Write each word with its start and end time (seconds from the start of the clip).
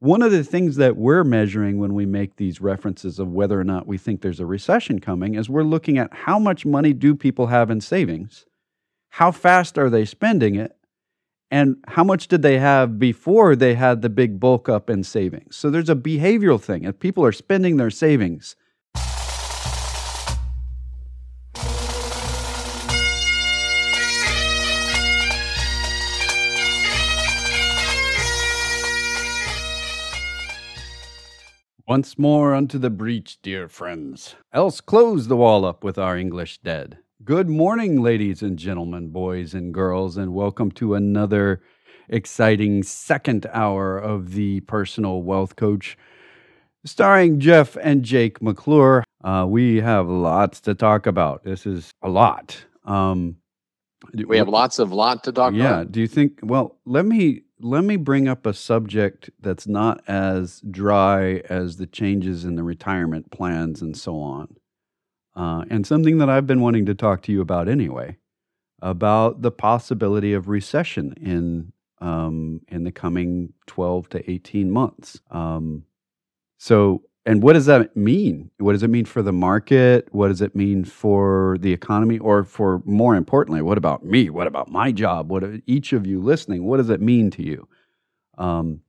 One 0.00 0.22
of 0.22 0.30
the 0.30 0.44
things 0.44 0.76
that 0.76 0.96
we're 0.96 1.24
measuring 1.24 1.78
when 1.78 1.92
we 1.92 2.06
make 2.06 2.36
these 2.36 2.60
references 2.60 3.18
of 3.18 3.32
whether 3.32 3.58
or 3.60 3.64
not 3.64 3.88
we 3.88 3.98
think 3.98 4.20
there's 4.20 4.38
a 4.38 4.46
recession 4.46 5.00
coming 5.00 5.34
is 5.34 5.50
we're 5.50 5.64
looking 5.64 5.98
at 5.98 6.12
how 6.12 6.38
much 6.38 6.64
money 6.64 6.92
do 6.92 7.16
people 7.16 7.48
have 7.48 7.68
in 7.68 7.80
savings? 7.80 8.46
How 9.10 9.32
fast 9.32 9.76
are 9.76 9.90
they 9.90 10.04
spending 10.04 10.54
it? 10.54 10.76
And 11.50 11.76
how 11.88 12.04
much 12.04 12.28
did 12.28 12.42
they 12.42 12.58
have 12.58 12.98
before 12.98 13.56
they 13.56 13.74
had 13.74 14.02
the 14.02 14.08
big 14.08 14.38
bulk 14.38 14.68
up 14.68 14.88
in 14.88 15.02
savings? 15.02 15.56
So 15.56 15.68
there's 15.68 15.90
a 15.90 15.96
behavioral 15.96 16.60
thing. 16.60 16.84
If 16.84 17.00
people 17.00 17.24
are 17.24 17.32
spending 17.32 17.76
their 17.76 17.90
savings, 17.90 18.54
Once 31.88 32.18
more 32.18 32.54
unto 32.54 32.76
the 32.76 32.90
breach, 32.90 33.40
dear 33.40 33.66
friends. 33.66 34.34
Else 34.52 34.78
close 34.78 35.26
the 35.26 35.36
wall 35.38 35.64
up 35.64 35.82
with 35.82 35.96
our 35.96 36.18
English 36.18 36.58
dead. 36.58 36.98
Good 37.24 37.48
morning, 37.48 38.02
ladies 38.02 38.42
and 38.42 38.58
gentlemen, 38.58 39.08
boys 39.08 39.54
and 39.54 39.72
girls, 39.72 40.18
and 40.18 40.34
welcome 40.34 40.70
to 40.72 40.94
another 40.94 41.62
exciting 42.10 42.82
second 42.82 43.46
hour 43.54 43.96
of 43.96 44.34
the 44.34 44.60
Personal 44.60 45.22
Wealth 45.22 45.56
Coach, 45.56 45.96
starring 46.84 47.40
Jeff 47.40 47.74
and 47.80 48.02
Jake 48.02 48.42
McClure. 48.42 49.02
Uh, 49.24 49.46
we 49.48 49.76
have 49.76 50.08
lots 50.10 50.60
to 50.60 50.74
talk 50.74 51.06
about. 51.06 51.42
This 51.42 51.64
is 51.64 51.90
a 52.02 52.10
lot. 52.10 52.66
Um, 52.84 53.38
we 54.12 54.36
have 54.36 54.50
lots 54.50 54.78
of 54.78 54.92
lot 54.92 55.24
to 55.24 55.32
talk 55.32 55.54
yeah, 55.54 55.68
about. 55.68 55.92
do 55.92 56.02
you 56.02 56.06
think? 56.06 56.40
Well, 56.42 56.76
let 56.84 57.06
me 57.06 57.44
let 57.60 57.84
me 57.84 57.96
bring 57.96 58.28
up 58.28 58.46
a 58.46 58.54
subject 58.54 59.30
that's 59.40 59.66
not 59.66 60.02
as 60.08 60.60
dry 60.70 61.42
as 61.48 61.76
the 61.76 61.86
changes 61.86 62.44
in 62.44 62.54
the 62.54 62.62
retirement 62.62 63.30
plans 63.30 63.82
and 63.82 63.96
so 63.96 64.18
on. 64.20 64.56
Uh, 65.34 65.64
and 65.70 65.86
something 65.86 66.18
that 66.18 66.28
I've 66.28 66.46
been 66.46 66.60
wanting 66.60 66.86
to 66.86 66.94
talk 66.94 67.22
to 67.22 67.32
you 67.32 67.40
about 67.40 67.68
anyway, 67.68 68.16
about 68.80 69.42
the 69.42 69.52
possibility 69.52 70.32
of 70.32 70.48
recession 70.48 71.14
in 71.20 71.72
um, 72.00 72.60
in 72.68 72.84
the 72.84 72.92
coming 72.92 73.52
12 73.66 74.08
to 74.10 74.30
18 74.30 74.70
months. 74.70 75.20
Um, 75.30 75.84
so, 76.56 77.02
and 77.28 77.42
what 77.42 77.52
does 77.52 77.66
that 77.66 77.94
mean? 77.94 78.50
What 78.56 78.72
does 78.72 78.82
it 78.82 78.88
mean 78.88 79.04
for 79.04 79.20
the 79.20 79.32
market? 79.32 80.08
What 80.12 80.28
does 80.28 80.40
it 80.40 80.56
mean 80.56 80.82
for 80.82 81.58
the 81.60 81.74
economy? 81.74 82.18
Or 82.18 82.42
for 82.42 82.80
more 82.86 83.16
importantly, 83.16 83.60
what 83.60 83.76
about 83.76 84.02
me? 84.02 84.30
What 84.30 84.46
about 84.46 84.70
my 84.70 84.92
job? 84.92 85.30
What 85.30 85.44
each 85.66 85.92
of 85.92 86.06
you 86.06 86.22
listening? 86.22 86.64
What 86.64 86.78
does 86.78 86.88
it 86.88 87.02
mean 87.02 87.30
to 87.32 87.42
you? 87.42 87.68
Um, 88.38 88.80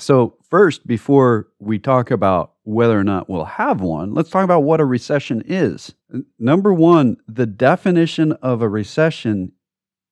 so, 0.00 0.34
first, 0.48 0.84
before 0.84 1.46
we 1.60 1.78
talk 1.78 2.10
about 2.10 2.54
whether 2.64 2.98
or 2.98 3.04
not 3.04 3.28
we'll 3.28 3.44
have 3.44 3.80
one, 3.80 4.14
let's 4.14 4.30
talk 4.30 4.42
about 4.42 4.64
what 4.64 4.80
a 4.80 4.84
recession 4.84 5.40
is. 5.46 5.94
Number 6.40 6.74
one, 6.74 7.18
the 7.28 7.46
definition 7.46 8.32
of 8.32 8.62
a 8.62 8.68
recession 8.68 9.52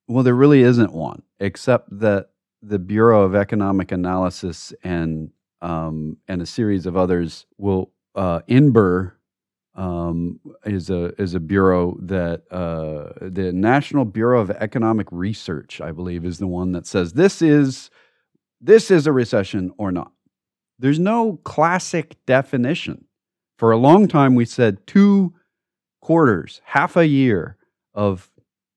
well, 0.06 0.22
there 0.22 0.34
really 0.34 0.62
isn't 0.62 0.92
one, 0.92 1.22
except 1.38 1.86
that 1.98 2.30
the 2.62 2.78
Bureau 2.78 3.24
of 3.24 3.34
Economic 3.34 3.92
Analysis 3.92 4.72
and 4.82 5.30
um, 5.60 6.16
and 6.28 6.42
a 6.42 6.46
series 6.46 6.86
of 6.86 6.96
others 6.96 7.46
will 7.56 7.90
uh, 8.14 8.40
NBER 8.48 9.12
um, 9.74 10.40
is 10.64 10.90
a 10.90 11.14
is 11.20 11.34
a 11.34 11.40
bureau 11.40 11.96
that 12.00 12.42
uh, 12.50 13.12
the 13.20 13.52
National 13.52 14.04
Bureau 14.04 14.40
of 14.40 14.50
Economic 14.50 15.06
Research, 15.12 15.80
I 15.80 15.92
believe, 15.92 16.24
is 16.24 16.38
the 16.38 16.48
one 16.48 16.72
that 16.72 16.86
says 16.86 17.12
this 17.12 17.40
is 17.40 17.90
this 18.60 18.90
is 18.90 19.06
a 19.06 19.12
recession 19.12 19.72
or 19.78 19.92
not. 19.92 20.12
There's 20.78 20.98
no 20.98 21.38
classic 21.44 22.16
definition. 22.26 23.04
For 23.56 23.72
a 23.72 23.76
long 23.76 24.08
time, 24.08 24.34
we 24.34 24.44
said 24.44 24.86
two 24.86 25.34
quarters, 26.00 26.60
half 26.64 26.96
a 26.96 27.06
year 27.06 27.56
of 27.94 28.30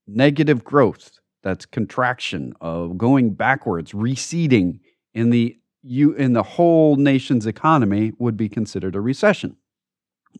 negative 0.07 0.63
growth. 0.63 1.19
That's 1.43 1.65
contraction 1.65 2.53
of 2.61 2.97
going 2.97 3.33
backwards, 3.33 3.93
receding 3.93 4.79
in 5.13 5.31
the 5.31 5.57
you 5.83 6.13
in 6.13 6.33
the 6.33 6.43
whole 6.43 6.95
nation's 6.95 7.45
economy 7.45 8.13
would 8.19 8.37
be 8.37 8.49
considered 8.49 8.95
a 8.95 9.01
recession. 9.01 9.57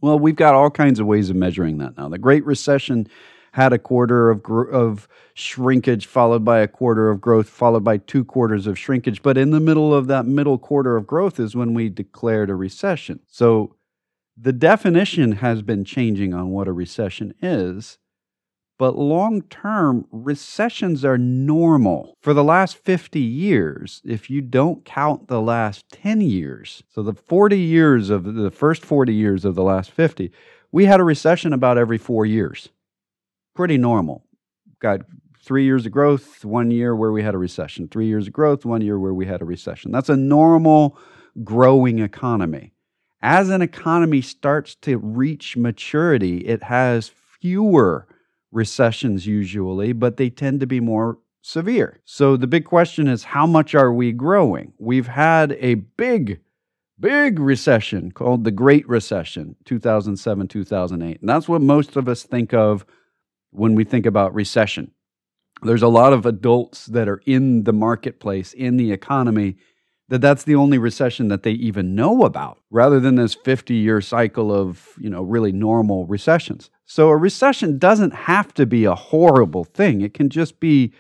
Well, 0.02 0.20
we've 0.20 0.36
got 0.36 0.54
all 0.54 0.70
kinds 0.70 1.00
of 1.00 1.08
ways 1.08 1.30
of 1.30 1.36
measuring 1.36 1.78
that 1.80 1.98
now. 1.98 2.10
The 2.10 2.18
Great 2.18 2.46
Recession 2.46 3.08
had 3.54 3.74
a 3.74 3.80
quarter 3.80 4.30
of 4.30 4.42
gr- 4.42 4.70
of 4.70 5.08
shrinkage 5.34 6.06
followed 6.06 6.46
by 6.46 6.60
a 6.60 6.68
quarter 6.68 7.10
of 7.10 7.20
growth 7.20 7.50
followed 7.50 7.84
by 7.84 7.98
two 7.98 8.24
quarters 8.24 8.66
of 8.68 8.80
shrinkage, 8.80 9.22
but 9.22 9.38
in 9.38 9.52
the 9.52 9.60
middle 9.60 9.94
of 9.94 10.08
that 10.08 10.26
middle 10.26 10.58
quarter 10.58 10.96
of 10.96 11.06
growth 11.06 11.40
is 11.40 11.56
when 11.56 11.74
we 11.74 11.90
declared 11.90 12.50
a 12.50 12.56
recession. 12.56 13.20
So 13.28 13.76
the 14.38 14.54
definition 14.54 15.34
has 15.34 15.62
been 15.62 15.84
changing 15.84 16.34
on 16.34 16.50
what 16.50 16.68
a 16.68 16.74
recession 16.74 17.34
is, 17.42 17.98
but 18.82 18.98
long 18.98 19.44
term, 19.44 20.08
recessions 20.12 21.06
are 21.06 21.16
normal. 21.16 22.18
For 22.20 22.34
the 22.34 22.44
last 22.44 22.78
50 22.78 23.20
years, 23.20 24.02
if 24.04 24.28
you 24.28 24.42
don't 24.42 24.84
count 24.84 25.28
the 25.28 25.40
last 25.40 25.86
10 25.92 26.22
years, 26.22 26.82
so 26.90 27.04
the 27.04 27.14
40 27.14 27.60
years 27.60 28.10
of 28.10 28.34
the 28.34 28.50
first 28.50 28.84
40 28.84 29.14
years 29.14 29.46
of 29.46 29.54
the 29.54 29.62
last 29.62 29.92
50, 29.92 30.32
we 30.72 30.86
had 30.86 31.00
a 31.00 31.04
recession 31.04 31.54
about 31.54 31.78
every 31.78 32.00
four 32.00 32.26
years. 32.26 32.70
Pretty 33.54 33.78
normal. 33.78 34.26
Got 34.80 35.02
three 35.46 35.66
years 35.66 35.86
of 35.86 35.92
growth, 35.92 36.44
one 36.44 36.72
year 36.72 36.96
where 36.96 37.12
we 37.12 37.22
had 37.22 37.36
a 37.36 37.38
recession, 37.38 37.88
three 37.88 38.08
years 38.08 38.26
of 38.26 38.34
growth, 38.34 38.66
one 38.66 38.82
year 38.82 38.98
where 38.98 39.14
we 39.14 39.28
had 39.28 39.44
a 39.44 39.46
recession. 39.46 39.92
That's 39.92 40.10
a 40.10 40.18
normal 40.18 40.98
growing 41.44 42.00
economy. 42.00 42.74
As 43.22 43.52
an 43.52 43.62
economy 43.62 44.22
starts 44.22 44.74
to 44.78 44.98
reach 44.98 45.56
maturity, 45.56 46.38
it 46.48 46.64
has 46.64 47.12
fewer 47.40 48.08
recessions 48.52 49.26
usually, 49.26 49.94
but 49.94 50.18
they 50.18 50.30
tend 50.30 50.60
to 50.60 50.68
be 50.68 50.80
more 50.80 51.18
severe. 51.42 52.02
So 52.06 52.38
the 52.38 52.48
big 52.48 52.66
question 52.66 53.08
is 53.08 53.24
how 53.24 53.46
much 53.46 53.74
are 53.74 53.92
we 53.92 54.12
growing? 54.12 54.74
We've 54.78 55.08
had 55.08 55.54
a 55.54 55.76
big, 55.76 56.42
big 57.00 57.40
recession 57.40 58.12
called 58.12 58.44
the 58.44 58.52
Great 58.52 58.88
Recession, 58.88 59.56
2007, 59.66 60.48
2008. 60.48 61.20
And 61.20 61.30
that's 61.30 61.50
what 61.50 61.62
most 61.62 61.96
of 61.96 62.08
us 62.08 62.24
think 62.24 62.54
of 62.54 62.86
when 63.52 63.76
we 63.76 63.84
think 63.84 64.06
about 64.06 64.34
recession. 64.34 64.92
There's 65.64 65.82
a 65.82 65.88
lot 65.88 66.14
of 66.14 66.26
adults 66.26 66.88
that 66.88 67.08
are 67.08 67.22
in 67.26 67.64
the 67.64 67.74
marketplace, 67.74 68.54
in 68.54 68.78
the 68.78 68.92
economy, 68.92 69.58
that 70.12 70.20
that's 70.20 70.44
the 70.44 70.56
only 70.56 70.78
recession 70.78 71.30
that 71.30 71.44
they 71.44 71.52
even 71.52 71.96
know 71.96 72.24
about 72.24 72.60
rather 72.70 73.00
than 73.00 73.16
this 73.16 73.34
50 73.34 73.74
year 73.76 74.02
cycle 74.02 74.52
of 74.54 74.90
you 75.00 75.10
know 75.10 75.24
really 75.24 75.54
normal 75.54 76.06
recessions 76.06 76.70
so 76.92 77.08
a 77.08 77.16
recession 77.16 77.78
doesn't 77.78 78.14
have 78.14 78.54
to 78.56 78.66
be 78.66 78.84
a 78.84 78.96
horrible 78.96 79.64
thing. 79.64 80.02
It 80.02 80.14
can 80.14 80.30
just 80.30 80.60
be 80.60 80.92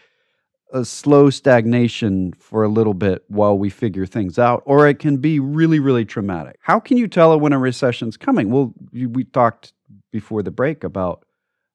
a 0.71 0.85
slow 0.85 1.29
stagnation 1.29 2.31
for 2.39 2.63
a 2.63 2.69
little 2.69 2.93
bit 2.93 3.25
while 3.27 3.57
we 3.57 3.69
figure 3.69 4.05
things 4.05 4.39
out 4.39 4.63
or 4.65 4.87
it 4.87 4.99
can 4.99 5.17
be 5.17 5.37
really 5.41 5.79
really 5.79 6.05
traumatic. 6.05 6.55
How 6.61 6.79
can 6.79 6.95
you 6.95 7.09
tell 7.09 7.37
when 7.37 7.51
a 7.51 7.59
recession's 7.59 8.15
coming? 8.15 8.51
Well 8.51 8.73
we 8.93 9.25
talked 9.25 9.73
before 10.13 10.41
the 10.43 10.49
break 10.49 10.85
about 10.85 11.25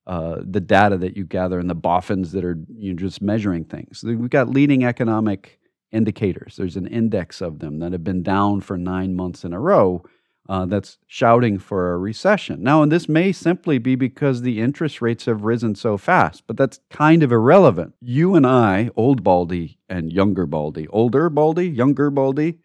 uh, 0.07 0.37
the 0.41 0.63
data 0.63 0.97
that 0.97 1.15
you 1.15 1.27
gather 1.27 1.59
and 1.59 1.69
the 1.69 1.75
boffins 1.75 2.33
that 2.33 2.43
are 2.43 2.59
you 2.75 2.95
know, 2.95 2.97
just 2.97 3.21
measuring 3.21 3.65
things. 3.65 4.03
We've 4.03 4.31
got 4.31 4.49
leading 4.49 4.83
economic 4.83 5.61
indicators. 5.93 6.57
There's 6.57 6.77
an 6.77 6.87
index 6.87 7.43
of 7.43 7.59
them 7.59 7.81
that 7.81 7.93
have 7.93 8.05
been 8.05 8.23
down 8.23 8.63
for 8.63 8.79
nine 8.79 9.15
months 9.15 9.45
in 9.45 9.53
a 9.53 9.61
row 9.61 10.03
uh, 10.49 10.67
that's 10.67 10.99
shouting 11.07 11.59
for 11.59 11.93
a 11.93 11.99
recession. 11.99 12.63
Now, 12.63 12.83
and 12.83 12.91
this 12.91 13.09
may 13.09 13.33
simply 13.33 13.79
be 13.79 13.95
because 13.95 14.43
the 14.43 14.61
interest 14.61 15.01
rates 15.01 15.25
have 15.27 15.43
risen 15.43 15.75
so 15.75 15.97
fast, 15.97 16.45
but 16.47 16.57
that's 16.57 16.81
kind 16.91 17.23
of 17.23 17.33
irrelevant. 17.33 17.95
You 18.01 18.35
and 18.35 18.47
I, 18.47 18.91
old 18.97 19.23
Baldy 19.23 19.79
and 19.89 20.13
younger 20.13 20.47
Baldy, 20.47 20.87
older 20.89 21.29
Baldy, 21.29 21.69
younger 21.69 22.11
Baldy, 22.11 22.59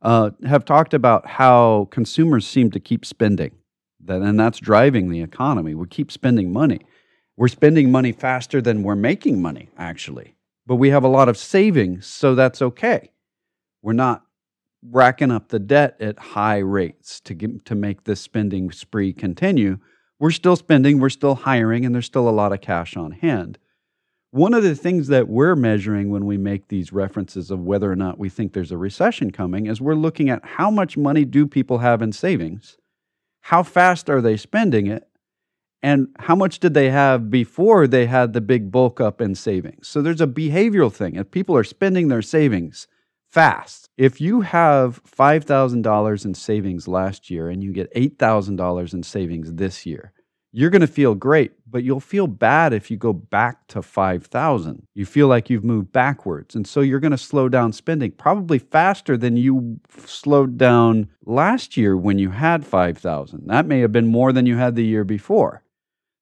uh, 0.00 0.30
have 0.46 0.64
talked 0.64 0.94
about 0.94 1.26
how 1.26 1.88
consumers 1.90 2.46
seem 2.46 2.70
to 2.70 2.80
keep 2.80 3.04
spending, 3.04 3.52
that, 4.04 4.22
and 4.22 4.38
that's 4.38 4.58
driving 4.58 5.10
the 5.10 5.22
economy. 5.22 5.74
We 5.74 5.86
keep 5.88 6.12
spending 6.12 6.52
money. 6.52 6.80
We're 7.36 7.48
spending 7.48 7.90
money 7.90 8.12
faster 8.12 8.60
than 8.60 8.82
we're 8.82 8.96
making 8.96 9.42
money, 9.42 9.70
actually 9.76 10.36
but 10.68 10.76
we 10.76 10.90
have 10.90 11.02
a 11.02 11.08
lot 11.08 11.30
of 11.30 11.38
savings, 11.38 12.06
so 12.06 12.34
that's 12.34 12.60
okay. 12.60 13.10
We're 13.80 13.94
not 13.94 14.22
racking 14.90 15.30
up 15.30 15.48
the 15.48 15.58
debt 15.58 15.96
at 16.00 16.18
high 16.18 16.58
rates 16.58 17.20
to 17.20 17.34
get, 17.34 17.64
to 17.64 17.74
make 17.74 18.04
this 18.04 18.20
spending 18.20 18.70
spree 18.70 19.12
continue. 19.12 19.78
We're 20.18 20.30
still 20.30 20.56
spending, 20.56 20.98
we're 20.98 21.10
still 21.10 21.34
hiring, 21.34 21.84
and 21.84 21.94
there's 21.94 22.06
still 22.06 22.28
a 22.28 22.30
lot 22.30 22.52
of 22.52 22.60
cash 22.60 22.96
on 22.96 23.12
hand. 23.12 23.58
One 24.30 24.52
of 24.52 24.62
the 24.62 24.74
things 24.74 25.08
that 25.08 25.28
we're 25.28 25.56
measuring 25.56 26.10
when 26.10 26.26
we 26.26 26.36
make 26.36 26.68
these 26.68 26.92
references 26.92 27.50
of 27.50 27.60
whether 27.60 27.90
or 27.90 27.96
not 27.96 28.18
we 28.18 28.28
think 28.28 28.52
there's 28.52 28.72
a 28.72 28.76
recession 28.76 29.30
coming 29.30 29.66
is 29.66 29.80
we're 29.80 29.94
looking 29.94 30.28
at 30.28 30.44
how 30.44 30.70
much 30.70 30.96
money 30.96 31.24
do 31.24 31.46
people 31.46 31.78
have 31.78 32.02
in 32.02 32.12
savings? 32.12 32.76
How 33.42 33.62
fast 33.62 34.10
are 34.10 34.20
they 34.20 34.36
spending 34.36 34.86
it? 34.86 35.08
and 35.82 36.08
how 36.18 36.34
much 36.34 36.58
did 36.58 36.74
they 36.74 36.90
have 36.90 37.30
before 37.30 37.86
they 37.86 38.06
had 38.06 38.32
the 38.32 38.40
big 38.40 38.70
bulk 38.70 39.00
up 39.00 39.20
in 39.20 39.34
savings? 39.34 39.86
So 39.86 40.02
there's 40.02 40.20
a 40.20 40.26
behavioral 40.26 40.92
thing. 40.92 41.14
If 41.14 41.30
people 41.30 41.56
are 41.56 41.64
spending 41.64 42.08
their 42.08 42.22
savings 42.22 42.88
fast. 43.30 43.87
If 43.98 44.20
you 44.20 44.42
have 44.42 45.02
$5,000 45.04 46.24
in 46.24 46.34
savings 46.34 46.86
last 46.86 47.30
year 47.30 47.50
and 47.50 47.64
you 47.64 47.72
get 47.72 47.92
$8,000 47.94 48.94
in 48.94 49.02
savings 49.02 49.52
this 49.54 49.84
year, 49.84 50.12
you're 50.52 50.70
going 50.70 50.82
to 50.82 50.86
feel 50.86 51.16
great, 51.16 51.52
but 51.68 51.82
you'll 51.82 51.98
feel 51.98 52.28
bad 52.28 52.72
if 52.72 52.92
you 52.92 52.96
go 52.96 53.12
back 53.12 53.66
to 53.68 53.82
5,000. 53.82 54.86
You 54.94 55.04
feel 55.04 55.26
like 55.26 55.50
you've 55.50 55.64
moved 55.64 55.90
backwards. 55.90 56.54
And 56.54 56.64
so 56.64 56.80
you're 56.80 57.00
going 57.00 57.10
to 57.10 57.18
slow 57.18 57.48
down 57.48 57.72
spending 57.72 58.12
probably 58.12 58.60
faster 58.60 59.16
than 59.16 59.36
you 59.36 59.80
slowed 60.06 60.56
down 60.56 61.08
last 61.26 61.76
year 61.76 61.96
when 61.96 62.20
you 62.20 62.30
had 62.30 62.64
5,000. 62.64 63.48
That 63.48 63.66
may 63.66 63.80
have 63.80 63.92
been 63.92 64.06
more 64.06 64.32
than 64.32 64.46
you 64.46 64.56
had 64.56 64.76
the 64.76 64.86
year 64.86 65.04
before. 65.04 65.64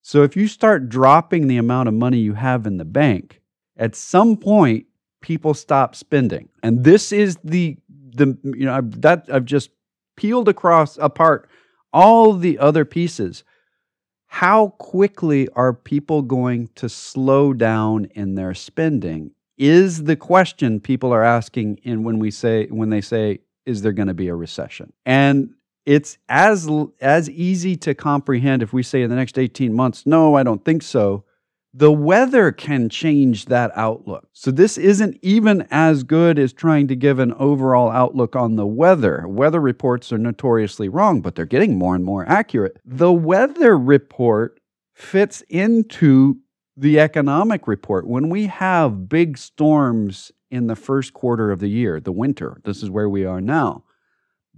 So 0.01 0.23
if 0.23 0.35
you 0.35 0.49
start 0.49 0.89
dropping 0.89 1.47
the 1.47 1.59
amount 1.59 1.89
of 1.89 1.95
money 1.95 2.19
you 2.19 2.33
have 2.33 2.67
in 2.67 2.79
the 2.79 2.87
bank, 2.87 3.43
at 3.77 3.95
some 3.95 4.39
point 4.39 4.87
people 5.27 5.55
stop 5.55 5.97
spending. 5.97 6.49
And 6.63 6.85
this 6.85 7.11
is 7.11 7.37
the 7.43 7.77
the 7.89 8.39
you 8.45 8.65
know 8.65 8.81
that 8.99 9.27
I've 9.31 9.45
just 9.45 9.71
peeled 10.17 10.49
across 10.49 10.97
apart 10.99 11.51
all 11.93 12.33
the 12.33 12.61
other 12.61 12.85
pieces. 12.85 13.43
How 14.29 14.69
quickly 14.79 15.49
are 15.51 15.73
people 15.73 16.23
going 16.23 16.69
to 16.77 16.89
slow 16.89 17.53
down 17.53 18.05
in 18.15 18.37
their 18.37 18.55
spending 18.55 19.33
is 19.59 20.05
the 20.05 20.15
question 20.15 20.79
people 20.79 21.13
are 21.13 21.25
asking 21.25 21.81
in 21.83 22.05
when 22.05 22.21
we 22.21 22.31
say 22.31 22.67
when 22.67 22.91
they 22.91 23.01
say 23.01 23.41
is 23.65 23.83
there 23.83 23.93
going 23.93 24.09
to 24.09 24.15
be 24.15 24.29
a 24.29 24.35
recession? 24.35 24.93
And 25.05 25.55
it's 25.87 26.19
as 26.29 26.71
as 27.01 27.29
easy 27.31 27.75
to 27.79 27.97
comprehend 27.97 28.63
if 28.63 28.73
we 28.73 28.85
say 28.85 29.03
in 29.03 29.11
the 29.11 29.17
next 29.17 29.39
18 29.39 29.73
months 29.73 30.05
no 30.05 30.35
i 30.35 30.43
don't 30.43 30.65
think 30.65 30.83
so 30.83 31.25
the 31.77 31.93
weather 31.93 32.53
can 32.53 32.89
change 32.89 33.45
that 33.47 33.71
outlook. 33.75 34.27
So, 34.33 34.51
this 34.51 34.79
isn't 34.79 35.19
even 35.21 35.69
as 35.71 36.05
good 36.05 36.39
as 36.39 36.55
trying 36.55 36.89
to 36.89 36.97
give 36.97 37.19
an 37.19 37.35
overall 37.35 37.91
outlook 37.91 38.35
on 38.35 38.57
the 38.57 38.67
weather. 38.67 39.29
Weather 39.29 39.61
reports 39.61 40.11
are 40.11 40.19
notoriously 40.19 40.89
wrong, 40.89 41.21
but 41.21 41.35
they're 41.35 41.45
getting 41.45 41.77
more 41.77 41.95
and 41.95 42.03
more 42.03 42.27
accurate. 42.27 42.79
The 42.85 43.13
weather 43.13 43.77
report 43.77 44.59
fits 44.95 45.43
into 45.51 46.39
the 46.79 46.99
economic 46.99 47.69
report. 47.69 48.07
When 48.07 48.31
we 48.31 48.47
have 48.47 49.11
big 49.11 49.37
storms 49.37 50.33
in 50.51 50.69
the 50.69 50.77
first 50.77 51.13
quarter 51.13 51.51
of 51.51 51.61
the 51.61 51.69
year, 51.69 52.01
the 52.01 52.13
winter, 52.13 52.59
this 52.65 52.83
is 52.83 52.89
where 52.89 53.09
we 53.09 53.27
are 53.27 53.43
now, 53.43 53.85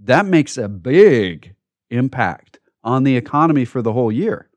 that 0.01 0.25
makes 0.25 0.57
a 0.57 0.69
big 0.69 1.53
impact 1.89 2.59
on 2.81 3.03
the 3.03 3.17
economy 3.17 3.65
for 3.65 3.81
the 3.81 3.91
whole 3.91 4.11
year. 4.11 4.48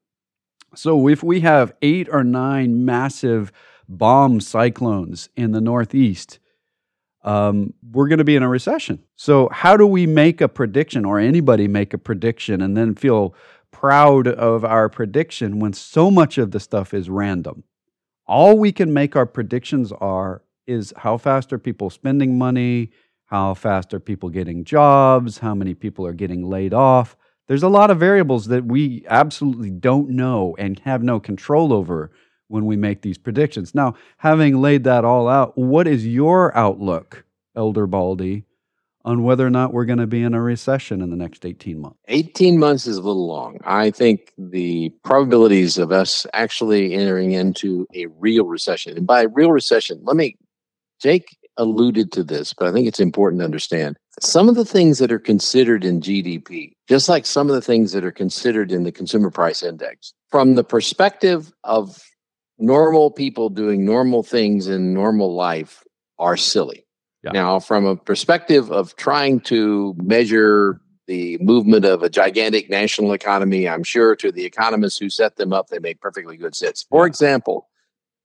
So 0.75 1.09
if 1.09 1.23
we 1.23 1.41
have 1.41 1.75
eight 1.83 2.09
or 2.11 2.25
nine 2.25 2.85
massive 2.85 3.53
bomb 3.89 4.41
cyclones 4.41 5.29
in 5.37 5.53
the 5.53 5.61
Northeast, 5.61 6.39
um, 7.25 7.75
we're 7.91 8.09
going 8.09 8.19
to 8.19 8.25
be 8.25 8.37
in 8.37 8.43
a 8.43 8.49
recession. 8.49 9.03
So, 9.17 9.49
how 9.53 9.77
do 9.77 9.87
we 9.87 10.07
make 10.07 10.41
a 10.41 10.49
prediction, 10.49 11.05
or 11.05 11.19
anybody 11.21 11.69
make 11.69 11.95
a 11.95 11.99
prediction, 11.99 12.61
and 12.61 12.77
then 12.77 12.95
feel 12.95 13.35
proud 13.71 14.27
of 14.27 14.65
our 14.65 14.89
prediction 14.89 15.61
when 15.61 15.73
so 15.73 16.11
much 16.11 16.37
of 16.39 16.51
the 16.51 16.61
stuff 16.61 16.93
is 16.93 17.09
random? 17.09 17.63
All 18.27 18.59
we 18.59 18.73
can 18.73 18.93
make 18.93 19.15
our 19.15 19.27
predictions 19.27 19.93
are 19.93 20.43
is 20.67 20.93
how 20.97 21.17
fast 21.17 21.53
are 21.53 21.59
people 21.59 21.91
spending 21.91 22.39
money, 22.39 22.91
how 23.27 23.55
fast 23.55 23.95
are 23.95 24.01
people 24.01 24.29
getting 24.29 24.65
jobs, 24.65 25.39
how 25.39 25.55
many 25.55 25.75
people 25.75 26.07
are 26.07 26.13
getting 26.13 26.43
laid 26.49 26.75
off. 26.75 27.17
There's 27.49 27.63
a 27.63 27.69
lot 27.69 27.91
of 27.91 27.99
variables 27.99 28.47
that 28.47 28.65
we 28.65 29.05
absolutely 29.09 29.71
don't 29.71 30.11
know 30.11 30.55
and 30.59 30.79
have 30.81 31.03
no 31.03 31.21
control 31.21 31.73
over 31.73 32.11
when 32.49 32.67
we 32.67 32.77
make 32.77 33.03
these 33.03 33.19
predictions. 33.19 33.75
Now, 33.75 33.95
having 34.19 34.61
laid 34.61 34.85
that 34.85 35.05
all 35.05 35.29
out, 35.29 35.57
what 35.57 35.87
is 35.89 36.07
your 36.07 36.57
outlook, 36.57 37.25
Elder 37.57 37.87
Baldy, 37.87 38.45
on 39.05 39.25
whether 39.25 39.45
or 39.47 39.51
not 39.51 39.73
we're 39.73 39.85
going 39.85 39.99
to 39.99 40.07
be 40.07 40.23
in 40.23 40.35
a 40.35 40.41
recession 40.41 41.01
in 41.01 41.11
the 41.11 41.17
next 41.17 41.45
18 41.45 41.81
months? 41.81 41.99
18 42.09 42.59
months 42.59 42.87
is 42.87 42.99
a 42.99 43.03
little 43.03 43.27
long. 43.27 43.59
I 43.65 43.91
think 43.91 44.33
the 44.39 44.91
probabilities 45.03 45.79
of 45.79 45.91
us 45.91 46.27
actually 46.33 46.95
entering 46.95 47.33
into 47.33 47.87
a 47.95 48.07
real 48.07 48.45
recession, 48.45 48.97
and 48.97 49.07
by 49.07 49.23
real 49.23 49.51
recession, 49.51 50.01
let 50.05 50.17
me, 50.17 50.37
Jake 51.01 51.37
alluded 51.57 52.13
to 52.13 52.25
this, 52.25 52.53
but 52.53 52.67
I 52.67 52.73
think 52.73 52.87
it's 52.87 53.01
important 53.01 53.41
to 53.41 53.45
understand 53.45 53.97
some 54.21 54.49
of 54.49 54.55
the 54.55 54.65
things 54.65 54.99
that 54.99 55.13
are 55.13 55.19
considered 55.19 55.85
in 55.85 56.01
GDP, 56.01 56.73
just 56.89 57.09
like 57.09 57.27
some 57.27 57.49
of 57.49 57.55
the 57.55 57.63
things 57.63 57.93
that 57.93 58.05
are 58.05 58.13
considered 58.13 58.73
in 58.73 58.85
the 58.85 58.93
consumer 58.93 59.31
price 59.31 59.63
index, 59.63 60.13
from 60.31 60.55
the 60.55 60.65
perspective 60.65 61.53
of 61.65 62.03
normal 62.59 63.11
people 63.11 63.49
doing 63.49 63.85
normal 63.85 64.23
things 64.23 64.69
in 64.69 64.95
normal 64.95 65.35
life, 65.35 65.85
are 66.19 66.37
silly. 66.37 66.87
Yeah. 67.25 67.33
Now, 67.33 67.61
from 67.61 67.87
a 67.87 67.97
perspective 67.97 68.71
of 68.71 68.97
trying 68.97 69.41
to 69.41 69.95
measure 69.99 70.81
the 71.07 71.39
movement 71.39 71.85
of 71.85 72.03
a 72.03 72.09
gigantic 72.09 72.71
national 72.71 73.13
economy, 73.13 73.69
I'm 73.69 73.85
sure 73.85 74.15
to 74.17 74.31
the 74.31 74.45
economists 74.45 74.99
who 74.99 75.11
set 75.11 75.37
them 75.37 75.53
up, 75.53 75.69
they 75.69 75.79
make 75.79 76.01
perfectly 76.01 76.37
good 76.37 76.55
sense. 76.55 76.85
For 76.89 77.07
example, 77.07 77.69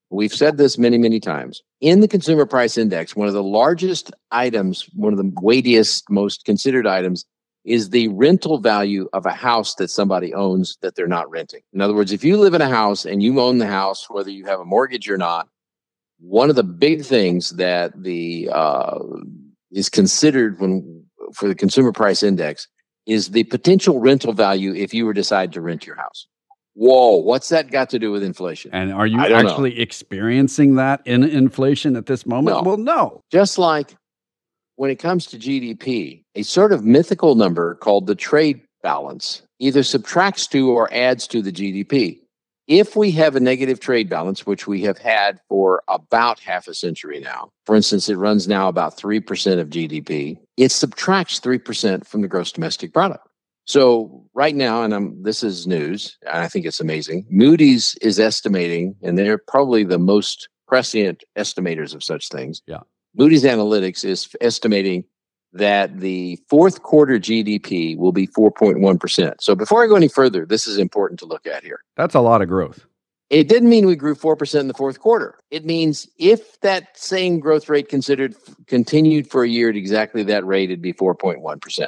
We've 0.10 0.34
said 0.34 0.58
this 0.58 0.78
many, 0.78 0.98
many 0.98 1.20
times. 1.20 1.62
In 1.82 2.00
the 2.00 2.08
consumer 2.08 2.46
price 2.46 2.78
index, 2.78 3.16
one 3.16 3.28
of 3.28 3.34
the 3.34 3.44
largest 3.44 4.12
items, 4.32 4.88
one 4.94 5.12
of 5.12 5.18
the 5.18 5.32
weightiest, 5.42 6.10
most 6.10 6.46
considered 6.46 6.88
items 6.88 7.26
is 7.66 7.90
the 7.90 8.08
rental 8.10 8.60
value 8.60 9.10
of 9.12 9.26
a 9.26 9.32
house 9.32 9.76
that 9.76 9.90
somebody 9.90 10.34
owns 10.34 10.78
that 10.82 10.96
they're 10.96 11.08
not 11.08 11.30
renting. 11.30 11.60
In 11.74 11.82
other 11.82 11.94
words, 11.94 12.14
if 12.14 12.24
you 12.24 12.38
live 12.38 12.54
in 12.54 12.62
a 12.62 12.70
house 12.70 13.06
and 13.06 13.22
you 13.22 13.42
own 13.42 13.58
the 13.58 13.68
house, 13.68 14.10
whether 14.10 14.32
you 14.32 14.46
have 14.46 14.62
a 14.62 14.66
mortgage 14.66 15.10
or 15.10 15.18
not, 15.18 15.50
one 16.20 16.50
of 16.50 16.56
the 16.56 16.64
big 16.64 17.04
things 17.04 17.52
that 17.52 17.92
the 18.02 18.50
uh, 18.52 19.00
is 19.72 19.90
considered 19.90 20.60
when 20.62 21.04
for 21.34 21.50
the 21.50 21.56
consumer 21.56 21.92
price 21.92 22.24
index 22.24 22.68
is 23.06 23.32
the 23.32 23.44
potential 23.46 24.00
rental 24.00 24.32
value 24.34 24.74
if 24.74 24.94
you 24.94 25.06
were 25.06 25.14
decide 25.14 25.52
to 25.52 25.62
rent 25.62 25.86
your 25.86 25.98
house. 25.98 26.28
Whoa, 26.78 27.16
what's 27.16 27.50
that 27.50 27.72
got 27.72 27.90
to 27.90 27.98
do 27.98 28.12
with 28.12 28.22
inflation? 28.22 28.70
And 28.72 28.94
are 28.94 29.08
you 29.08 29.20
actually 29.20 29.74
know. 29.74 29.82
experiencing 29.82 30.76
that 30.76 31.02
in 31.06 31.24
inflation 31.24 31.96
at 31.96 32.06
this 32.06 32.24
moment? 32.28 32.56
No. 32.56 32.62
Well, 32.62 32.78
no. 32.78 33.22
Just 33.32 33.58
like 33.58 33.96
when 34.76 34.92
it 34.92 34.98
comes 34.98 35.26
to 35.28 35.40
GDP, 35.40 36.22
a 36.36 36.44
sort 36.44 36.72
of 36.72 36.86
mythical 36.86 37.34
number 37.34 37.74
called 37.76 38.06
the 38.06 38.14
trade 38.14 38.62
balance 38.84 39.42
either 39.58 39.82
subtracts 39.82 40.46
to 40.46 40.70
or 40.70 40.88
adds 40.94 41.26
to 41.28 41.42
the 41.42 41.52
GDP. 41.52 42.20
If 42.68 42.96
we 42.96 43.10
have 43.12 43.36
a 43.36 43.40
negative 43.40 43.80
trade 43.80 44.08
balance, 44.08 44.46
which 44.46 44.68
we 44.68 44.84
have 44.84 45.00
had 45.00 45.40
for 45.50 45.82
about 45.88 46.40
half 46.40 46.68
a 46.68 46.76
century 46.76 47.20
now, 47.20 47.50
for 47.66 47.76
instance, 47.76 48.08
it 48.08 48.18
runs 48.18 48.48
now 48.48 48.68
about 48.68 48.98
3% 48.98 49.60
of 49.60 49.70
GDP, 49.70 50.38
it 50.58 50.72
subtracts 50.72 51.40
3% 51.40 52.06
from 52.06 52.22
the 52.22 52.28
gross 52.28 52.52
domestic 52.52 52.94
product. 52.94 53.28
So 53.68 54.26
right 54.34 54.56
now, 54.56 54.84
and 54.84 54.94
I'm, 54.94 55.22
this 55.24 55.44
is 55.44 55.68
news, 55.68 56.18
and 56.26 56.38
I 56.38 56.48
think 56.48 56.66
it's 56.66 56.80
amazing. 56.80 57.26
Moody's 57.30 57.96
is 58.02 58.18
estimating, 58.18 58.96
and 59.04 59.18
they're 59.18 59.38
probably 59.38 59.84
the 59.84 60.00
most 60.00 60.48
prescient 60.68 61.24
estimators 61.38 61.94
of 61.94 62.04
such 62.04 62.30
things. 62.30 62.62
Yeah. 62.66 62.80
Moody's 63.16 63.44
Analytics 63.44 64.06
is 64.06 64.30
estimating 64.40 65.04
that 65.52 66.00
the 66.00 66.40
fourth 66.50 66.84
quarter 66.84 67.20
GDP 67.20 67.98
will 67.98 68.12
be 68.14 68.28
4.1%. 68.28 69.34
So 69.42 69.56
before 69.56 69.84
I 69.84 69.88
go 69.88 69.96
any 69.96 70.08
further, 70.08 70.46
this 70.46 70.66
is 70.66 70.78
important 70.78 71.20
to 71.20 71.26
look 71.26 71.46
at 71.46 71.64
here. 71.64 71.82
That's 71.98 72.16
a 72.16 72.22
lot 72.22 72.42
of 72.42 72.48
growth. 72.48 72.86
It 73.30 73.50
didn't 73.50 73.70
mean 73.70 73.86
we 73.86 73.98
grew 73.98 74.16
4% 74.16 74.60
in 74.60 74.70
the 74.70 74.74
fourth 74.74 75.00
quarter. 75.02 75.38
It 75.52 75.66
means 75.66 76.08
if 76.18 76.60
that 76.62 76.98
same 76.98 77.40
growth 77.40 77.68
rate 77.68 77.90
considered 77.90 78.36
continued 78.68 79.30
for 79.30 79.44
a 79.44 79.50
year 79.50 79.70
at 79.70 79.76
exactly 79.76 80.24
that 80.24 80.46
rate, 80.46 80.70
it'd 80.70 80.82
be 80.82 80.94
4.1%. 80.94 81.88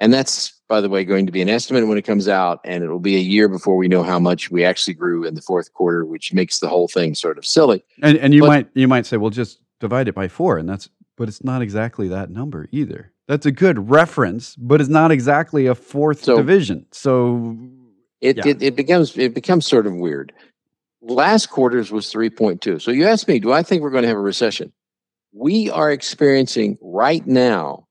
And 0.00 0.12
that's 0.12 0.58
by 0.68 0.80
the 0.82 0.88
way, 0.88 1.04
going 1.04 1.26
to 1.26 1.32
be 1.32 1.40
an 1.40 1.48
estimate 1.48 1.88
when 1.88 1.98
it 1.98 2.02
comes 2.02 2.28
out, 2.28 2.60
and 2.62 2.84
it 2.84 2.88
will 2.88 3.00
be 3.00 3.16
a 3.16 3.20
year 3.20 3.48
before 3.48 3.76
we 3.76 3.88
know 3.88 4.02
how 4.02 4.18
much 4.18 4.50
we 4.50 4.64
actually 4.64 4.94
grew 4.94 5.24
in 5.24 5.34
the 5.34 5.40
fourth 5.40 5.72
quarter, 5.72 6.04
which 6.04 6.32
makes 6.32 6.60
the 6.60 6.68
whole 6.68 6.88
thing 6.88 7.14
sort 7.14 7.38
of 7.38 7.46
silly. 7.46 7.82
And 8.02 8.18
and 8.18 8.34
you 8.34 8.42
but, 8.42 8.46
might 8.48 8.68
you 8.74 8.86
might 8.86 9.06
say, 9.06 9.16
well, 9.16 9.30
just 9.30 9.60
divide 9.80 10.08
it 10.08 10.14
by 10.14 10.28
four, 10.28 10.58
and 10.58 10.68
that's 10.68 10.88
but 11.16 11.28
it's 11.28 11.42
not 11.42 11.62
exactly 11.62 12.06
that 12.08 12.30
number 12.30 12.68
either. 12.70 13.12
That's 13.26 13.46
a 13.46 13.50
good 13.50 13.90
reference, 13.90 14.54
but 14.56 14.80
it's 14.80 14.90
not 14.90 15.10
exactly 15.10 15.66
a 15.66 15.74
fourth 15.74 16.22
so 16.24 16.36
division. 16.36 16.86
So 16.92 17.56
it, 18.20 18.36
yeah. 18.36 18.48
it 18.48 18.62
it 18.62 18.76
becomes 18.76 19.16
it 19.16 19.34
becomes 19.34 19.66
sort 19.66 19.86
of 19.86 19.94
weird. 19.94 20.32
Last 21.00 21.46
quarter's 21.46 21.90
was 21.90 22.10
three 22.10 22.30
point 22.30 22.60
two. 22.60 22.78
So 22.78 22.90
you 22.90 23.06
ask 23.06 23.26
me, 23.26 23.38
do 23.38 23.52
I 23.52 23.62
think 23.62 23.82
we're 23.82 23.90
going 23.90 24.02
to 24.02 24.08
have 24.08 24.16
a 24.16 24.20
recession? 24.20 24.72
We 25.32 25.70
are 25.70 25.90
experiencing 25.90 26.78
right 26.80 27.26
now 27.26 27.86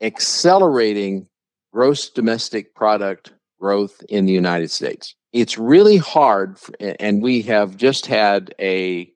accelerating 0.00 1.28
gross 1.72 2.10
domestic 2.10 2.74
product 2.74 3.32
growth 3.60 4.02
in 4.08 4.26
the 4.26 4.32
United 4.32 4.70
States. 4.70 5.14
It's 5.32 5.56
really 5.56 5.96
hard, 5.96 6.58
for, 6.58 6.72
and 6.80 7.22
we 7.22 7.42
have 7.42 7.76
just 7.76 8.06
had 8.06 8.54
a 8.60 9.10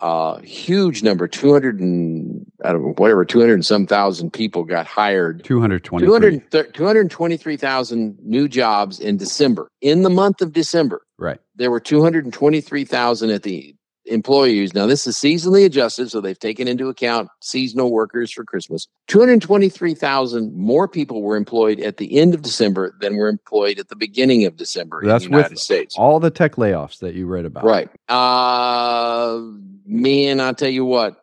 uh, 0.00 0.38
huge 0.40 1.02
number 1.02 1.26
200 1.26 1.80
and 1.80 2.46
I 2.64 2.72
don't 2.72 2.82
know, 2.82 2.94
whatever, 2.96 3.24
200 3.24 3.54
and 3.54 3.66
some 3.66 3.86
thousand 3.86 4.32
people 4.32 4.64
got 4.64 4.86
hired. 4.86 5.44
223. 5.44 6.40
223,000 6.72 8.18
new 8.22 8.48
jobs 8.48 9.00
in 9.00 9.16
December. 9.16 9.68
In 9.80 10.02
the 10.02 10.10
month 10.10 10.40
of 10.40 10.52
December. 10.52 11.02
Right. 11.18 11.40
There 11.56 11.70
were 11.70 11.80
223,000 11.80 13.30
at 13.30 13.42
the 13.42 13.74
employees. 14.08 14.74
Now, 14.74 14.86
this 14.86 15.06
is 15.06 15.16
seasonally 15.16 15.64
adjusted, 15.64 16.10
so 16.10 16.20
they've 16.20 16.38
taken 16.38 16.66
into 16.68 16.88
account 16.88 17.28
seasonal 17.40 17.90
workers 17.92 18.32
for 18.32 18.44
Christmas. 18.44 18.88
223,000 19.06 20.54
more 20.54 20.88
people 20.88 21.22
were 21.22 21.36
employed 21.36 21.80
at 21.80 21.96
the 21.98 22.18
end 22.18 22.34
of 22.34 22.42
December 22.42 22.94
than 23.00 23.16
were 23.16 23.28
employed 23.28 23.78
at 23.78 23.88
the 23.88 23.96
beginning 23.96 24.44
of 24.44 24.56
December 24.56 25.00
That's 25.04 25.24
in 25.24 25.30
the 25.30 25.36
United 25.36 25.52
with 25.54 25.60
States. 25.60 25.94
all 25.98 26.20
the 26.20 26.30
tech 26.30 26.56
layoffs 26.56 26.98
that 26.98 27.14
you 27.14 27.26
read 27.26 27.44
about. 27.44 27.64
Right. 27.64 27.88
Uh, 28.08 29.40
man, 29.86 30.40
I'll 30.40 30.54
tell 30.54 30.68
you 30.68 30.84
what, 30.84 31.22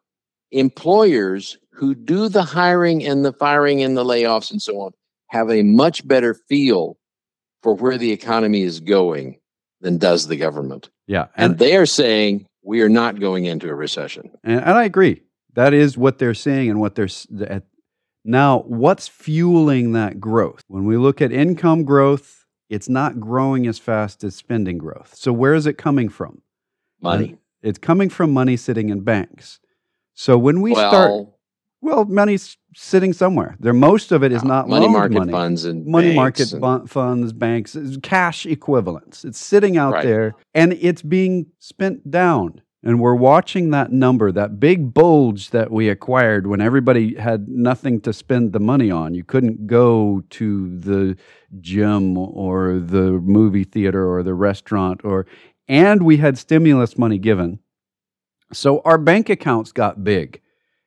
employers 0.52 1.58
who 1.72 1.94
do 1.94 2.30
the 2.30 2.44
hiring 2.44 3.06
and 3.06 3.26
the 3.26 3.34
firing 3.34 3.84
and 3.84 3.98
the 3.98 4.04
layoffs 4.04 4.52
and 4.52 4.62
so 4.62 4.80
on 4.80 4.92
have 5.28 5.50
a 5.50 5.64
much 5.64 6.08
better 6.08 6.34
feel 6.34 6.98
for 7.62 7.74
where 7.76 7.98
the 7.98 8.12
economy 8.12 8.62
is 8.62 8.80
going 8.80 9.40
than 9.82 9.98
does 9.98 10.28
the 10.28 10.38
government. 10.38 10.90
Yeah. 11.08 11.28
And, 11.36 11.52
And, 11.52 11.60
they 11.60 11.76
are 11.76 11.86
saying 11.86 12.46
we 12.66 12.82
are 12.82 12.90
not 12.90 13.20
going 13.20 13.46
into 13.46 13.70
a 13.70 13.76
recession. 13.76 14.32
and, 14.44 14.60
and 14.60 14.72
I 14.72 14.84
agree. 14.84 15.22
That 15.54 15.74
is 15.74 15.98
what 15.98 16.18
they're 16.18 16.34
saying 16.34 16.70
and 16.70 16.82
what 16.82 16.96
they're 16.96 17.10
at. 17.48 17.64
Now, 18.26 18.62
what's 18.62 19.08
fueling 19.08 19.94
that 19.94 20.20
growth? 20.20 20.64
When 20.68 20.86
we 20.86 20.98
look 20.98 21.22
at 21.22 21.32
income 21.32 21.84
growth, 21.84 22.46
it's 22.70 22.90
not 22.90 23.20
growing 23.20 23.68
as 23.68 23.78
fast 23.78 24.24
as 24.24 24.36
spending 24.36 24.80
growth. 24.80 25.14
So 25.16 25.32
where 25.32 25.54
is 25.54 25.68
it 25.68 25.78
coming 25.78 26.10
from? 26.10 26.42
Money. 27.00 27.38
It's 27.62 27.78
coming 27.78 28.10
from 28.10 28.34
money 28.34 28.58
sitting 28.58 28.90
in 28.90 29.02
banks. 29.02 29.60
So 30.16 30.38
when 30.38 30.62
we 30.62 30.72
well, 30.74 30.90
start, 30.90 31.28
well, 31.86 32.06
money's 32.06 32.58
sitting 32.76 33.14
somewhere. 33.14 33.56
There, 33.60 33.74
most 33.74 34.12
of 34.12 34.24
it 34.24 34.32
is 34.32 34.44
not 34.44 34.68
money 34.68 34.88
market 34.90 35.20
money. 35.20 35.32
funds 35.32 35.64
and 35.66 35.86
money 35.86 36.08
banks 36.16 36.16
market 36.16 36.52
and- 36.54 36.62
bu- 36.62 36.88
funds, 36.88 37.32
banks, 37.34 37.78
cash 38.04 38.46
equivalents. 38.46 39.24
It's 39.24 39.40
sitting 39.40 39.78
out 39.78 39.94
Right. 39.94 40.04
there 40.04 40.36
and 40.54 40.74
it's 40.74 41.02
being 41.02 41.46
spent 41.60 42.10
down. 42.12 42.62
And 42.84 43.00
we're 43.00 43.16
watching 43.16 43.72
that 43.72 43.92
number, 43.92 44.32
that 44.32 44.60
big 44.60 44.94
bulge 44.94 45.50
that 45.50 45.72
we 45.72 45.90
acquired 45.90 46.46
when 46.46 46.62
everybody 46.62 47.16
had 47.16 47.48
nothing 47.48 48.00
to 48.02 48.14
spend 48.14 48.54
the 48.54 48.60
money 48.60 48.92
on. 48.92 49.16
You 49.16 49.24
couldn't 49.24 49.66
go 49.66 50.22
to 50.32 50.78
the 50.80 51.18
gym 51.60 52.16
or 52.18 52.78
the 52.80 53.12
movie 53.14 53.64
theater 53.64 54.08
or 54.12 54.22
the 54.22 54.36
restaurant 54.36 55.02
or 55.04 55.26
and 55.68 56.04
we 56.04 56.18
had 56.18 56.38
stimulus 56.38 56.96
money 56.98 57.18
given. 57.18 57.58
So 58.54 58.82
our 58.86 59.00
bank 59.00 59.30
accounts 59.30 59.72
got 59.72 60.04
big 60.04 60.42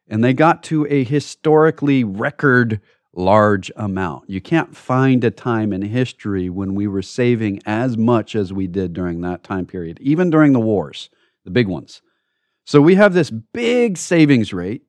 and 0.08 0.24
they 0.24 0.32
got 0.32 0.62
to 0.64 0.86
a 0.88 1.04
historically 1.04 2.04
record 2.04 2.80
large 3.14 3.70
amount. 3.76 4.28
You 4.30 4.40
can't 4.40 4.76
find 4.76 5.24
a 5.24 5.30
time 5.30 5.72
in 5.72 5.82
history 5.82 6.48
when 6.48 6.74
we 6.74 6.86
were 6.86 7.02
saving 7.02 7.60
as 7.66 7.96
much 7.96 8.34
as 8.34 8.52
we 8.52 8.66
did 8.66 8.92
during 8.92 9.20
that 9.22 9.42
time 9.42 9.66
period, 9.66 9.98
even 10.00 10.30
during 10.30 10.52
the 10.52 10.60
wars, 10.60 11.10
the 11.44 11.50
big 11.50 11.66
ones. 11.66 12.00
So 12.64 12.80
we 12.80 12.94
have 12.96 13.14
this 13.14 13.30
big 13.30 13.96
savings 13.96 14.52
rate, 14.52 14.82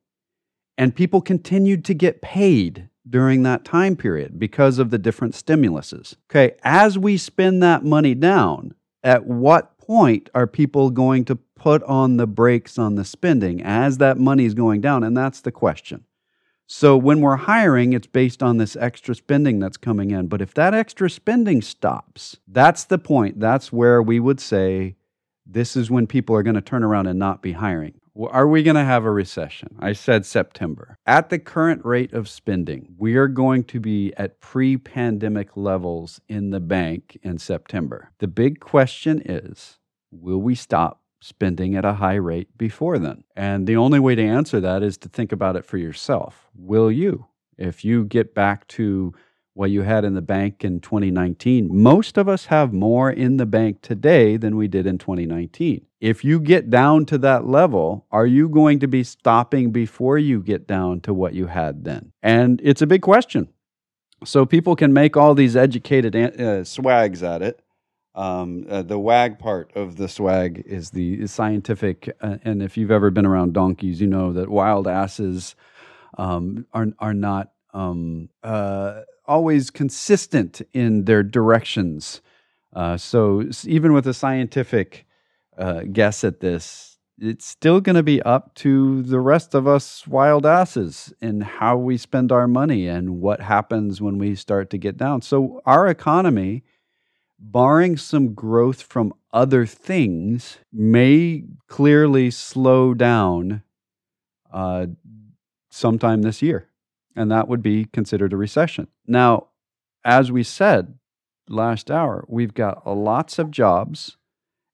and 0.78 0.96
people 0.96 1.22
continued 1.22 1.86
to 1.86 1.94
get 1.94 2.22
paid 2.22 2.90
during 3.10 3.44
that 3.44 3.66
time 3.66 3.96
period 3.96 4.38
because 4.38 4.78
of 4.80 4.92
the 4.92 4.98
different 4.98 5.34
stimuluses. 5.34 6.16
Okay, 6.30 6.56
as 6.64 6.98
we 6.98 7.18
spend 7.18 7.64
that 7.64 7.84
money 7.84 8.14
down, 8.14 8.76
at 9.04 9.26
what 9.26 9.79
point 9.89 10.29
are 10.36 10.46
people 10.46 10.91
going 10.91 11.25
to 11.25 11.36
put 11.36 11.81
on 11.81 12.17
the 12.17 12.27
brakes 12.27 12.77
on 12.77 12.93
the 12.93 13.03
spending 13.03 13.60
as 13.63 13.98
that 13.98 14.19
money 14.19 14.46
is 14.46 14.53
going 14.53 14.79
down? 14.81 15.03
And 15.03 15.17
that's 15.17 15.41
the 15.41 15.51
question. 15.51 16.05
So 16.67 16.96
when 16.96 17.22
we're 17.22 17.38
hiring, 17.38 17.93
it's 17.93 18.05
based 18.05 18.43
on 18.43 18.58
this 18.58 18.75
extra 18.75 19.15
spending 19.15 19.58
that's 19.58 19.77
coming 19.77 20.12
in. 20.12 20.27
But 20.27 20.43
if 20.43 20.53
that 20.53 20.75
extra 20.75 21.10
spending 21.10 21.63
stops, 21.63 22.38
that's 22.48 22.84
the 22.84 23.00
point. 23.00 23.39
That's 23.39 23.74
where 23.74 24.00
we 24.03 24.19
would 24.19 24.39
say 24.39 24.96
this 25.43 25.75
is 25.75 25.89
when 25.89 26.05
people 26.05 26.36
are 26.36 26.43
going 26.43 26.53
to 26.53 26.62
turn 26.62 26.84
around 26.84 27.08
and 27.08 27.17
not 27.17 27.41
be 27.41 27.53
hiring. 27.53 28.00
Are 28.15 28.48
we 28.48 28.62
going 28.62 28.75
to 28.75 28.84
have 28.84 29.05
a 29.05 29.12
recession? 29.12 29.75
I 29.79 29.93
said 29.93 30.24
September. 30.24 30.98
At 31.08 31.31
the 31.31 31.39
current 31.39 31.84
rate 31.84 32.13
of 32.13 32.29
spending, 32.29 32.93
we 32.96 33.15
are 33.15 33.27
going 33.27 33.63
to 33.63 33.79
be 33.79 34.13
at 34.17 34.39
pre 34.39 34.77
pandemic 34.77 35.58
levels 35.58 36.22
in 36.29 36.51
the 36.51 36.60
bank 36.60 37.17
in 37.24 37.39
September. 37.39 38.12
The 38.19 38.27
big 38.27 38.60
question 38.60 39.24
is 39.25 39.79
will 40.12 40.39
we 40.39 40.56
stop 40.56 41.01
spending 41.22 41.75
at 41.75 41.86
a 41.86 41.94
high 41.94 42.16
rate 42.16 42.58
before 42.58 42.98
then? 42.98 43.24
And 43.36 43.68
the 43.68 43.75
only 43.75 44.00
way 44.00 44.16
to 44.16 44.24
answer 44.24 44.60
that 44.62 44.84
is 44.84 44.98
to 45.00 45.10
think 45.10 45.32
about 45.32 45.56
it 45.56 45.66
for 45.66 45.78
yourself. 45.78 46.50
Will 46.56 46.92
you? 46.92 47.28
If 47.58 47.84
you 47.84 48.06
get 48.06 48.34
back 48.34 48.68
to 48.70 49.13
what 49.54 49.72
you 49.72 49.82
had 49.82 50.06
in 50.06 50.13
the 50.13 50.22
bank 50.22 50.63
in 50.63 50.80
2019, 50.80 51.70
most 51.70 52.18
of 52.18 52.30
us 52.30 52.46
have 52.46 52.72
more 52.72 53.12
in 53.12 53.36
the 53.36 53.46
bank 53.46 53.82
today 53.82 54.38
than 54.38 54.56
we 54.56 54.70
did 54.70 54.88
in 54.88 54.98
2019. 54.98 55.86
If 56.00 56.24
you 56.24 56.39
get 56.39 56.70
down 56.70 57.06
to 57.08 57.18
that 57.18 57.46
level, 57.46 58.06
are 58.12 58.25
you 58.25 58.48
going 58.48 58.80
to 58.80 58.88
be 58.88 59.04
stopping 59.04 59.72
before 59.72 60.18
you 60.18 60.42
get 60.42 60.66
down 60.66 61.01
to 61.01 61.13
what 61.13 61.34
you 61.34 61.48
had 61.48 61.84
then? 61.84 62.13
And 62.24 62.62
it's 62.63 62.82
a 62.82 62.88
big 62.88 63.01
question. 63.01 63.50
So 64.24 64.46
people 64.46 64.75
can 64.78 64.94
make 64.94 65.18
all 65.18 65.34
these 65.34 65.58
educated 65.58 66.16
uh, 66.16 66.63
swags 66.63 67.24
at 67.24 67.42
it. 67.42 67.62
Um, 68.20 68.66
uh, 68.70 68.82
the 68.82 69.00
wag 69.00 69.40
part 69.40 69.72
of 69.76 69.96
the 69.96 70.10
swag 70.10 70.64
is 70.66 70.90
the 70.90 71.26
scientific, 71.26 72.14
uh, 72.20 72.36
and 72.44 72.62
if 72.62 72.76
you've 72.76 72.92
ever 72.92 73.12
been 73.12 73.26
around 73.26 73.54
donkeys, 73.54 74.02
you 74.02 74.08
know 74.08 74.34
that 74.34 74.50
wild 74.50 74.90
asses 74.90 75.56
um, 76.18 76.66
are 76.74 76.88
are 77.00 77.14
not 77.14 77.54
um, 77.74 78.28
uh, 78.44 79.04
always 79.26 79.70
consistent 79.70 80.62
in 80.74 81.06
their 81.06 81.24
directions. 81.24 82.20
Uh, 82.74 82.98
so 82.98 83.46
even 83.64 83.94
with 83.94 84.06
a 84.06 84.14
scientific 84.14 85.06
uh, 85.58 85.84
guess 85.90 86.26
at 86.26 86.42
this, 86.42 86.98
it's 87.20 87.46
still 87.46 87.80
going 87.80 87.96
to 87.96 88.04
be 88.04 88.22
up 88.24 88.54
to 88.56 89.02
the 89.04 89.22
rest 89.22 89.56
of 89.56 89.66
us 89.66 90.06
wild 90.06 90.46
asses 90.46 91.14
in 91.22 91.40
how 91.40 91.78
we 91.78 91.96
spend 91.96 92.34
our 92.34 92.50
money 92.50 92.86
and 92.86 93.22
what 93.22 93.40
happens 93.40 94.02
when 94.02 94.18
we 94.18 94.36
start 94.36 94.70
to 94.72 94.78
get 94.78 94.98
down. 94.98 95.22
So 95.22 95.62
our 95.66 95.88
economy, 95.88 96.64
barring 97.39 97.98
some 97.98 98.34
growth 98.34 98.81
from 98.81 99.13
other 99.31 99.65
things, 99.65 100.58
may 100.72 101.43
clearly 101.67 102.31
slow 102.31 102.93
down 102.93 103.63
uh, 104.51 104.88
sometime 105.69 106.22
this 106.22 106.41
year 106.41 106.69
and 107.19 107.31
that 107.31 107.48
would 107.48 107.62
be 107.62 107.86
considered 107.86 108.34
a 108.34 108.38
recession. 108.38 108.88
Now, 109.05 109.48
as 110.05 110.31
we 110.31 110.43
said 110.43 110.98
last 111.50 111.91
hour, 111.91 112.24
we've 112.27 112.53
got 112.53 112.88
lots 112.88 113.39
of 113.39 113.51
jobs 113.51 114.17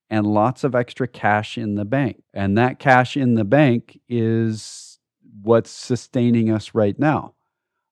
and 0.10 0.27
lots 0.27 0.63
of 0.63 0.75
extra 0.75 1.07
cash 1.07 1.57
in 1.57 1.75
the 1.75 1.86
bank. 1.86 2.24
And 2.34 2.57
that 2.57 2.79
cash 2.79 3.17
in 3.17 3.36
the 3.36 3.43
bank 3.43 4.00
is 4.07 5.00
what's 5.41 5.72
sustaining 5.72 6.51
us 6.51 6.75
right 6.75 6.98
now. 7.00 7.34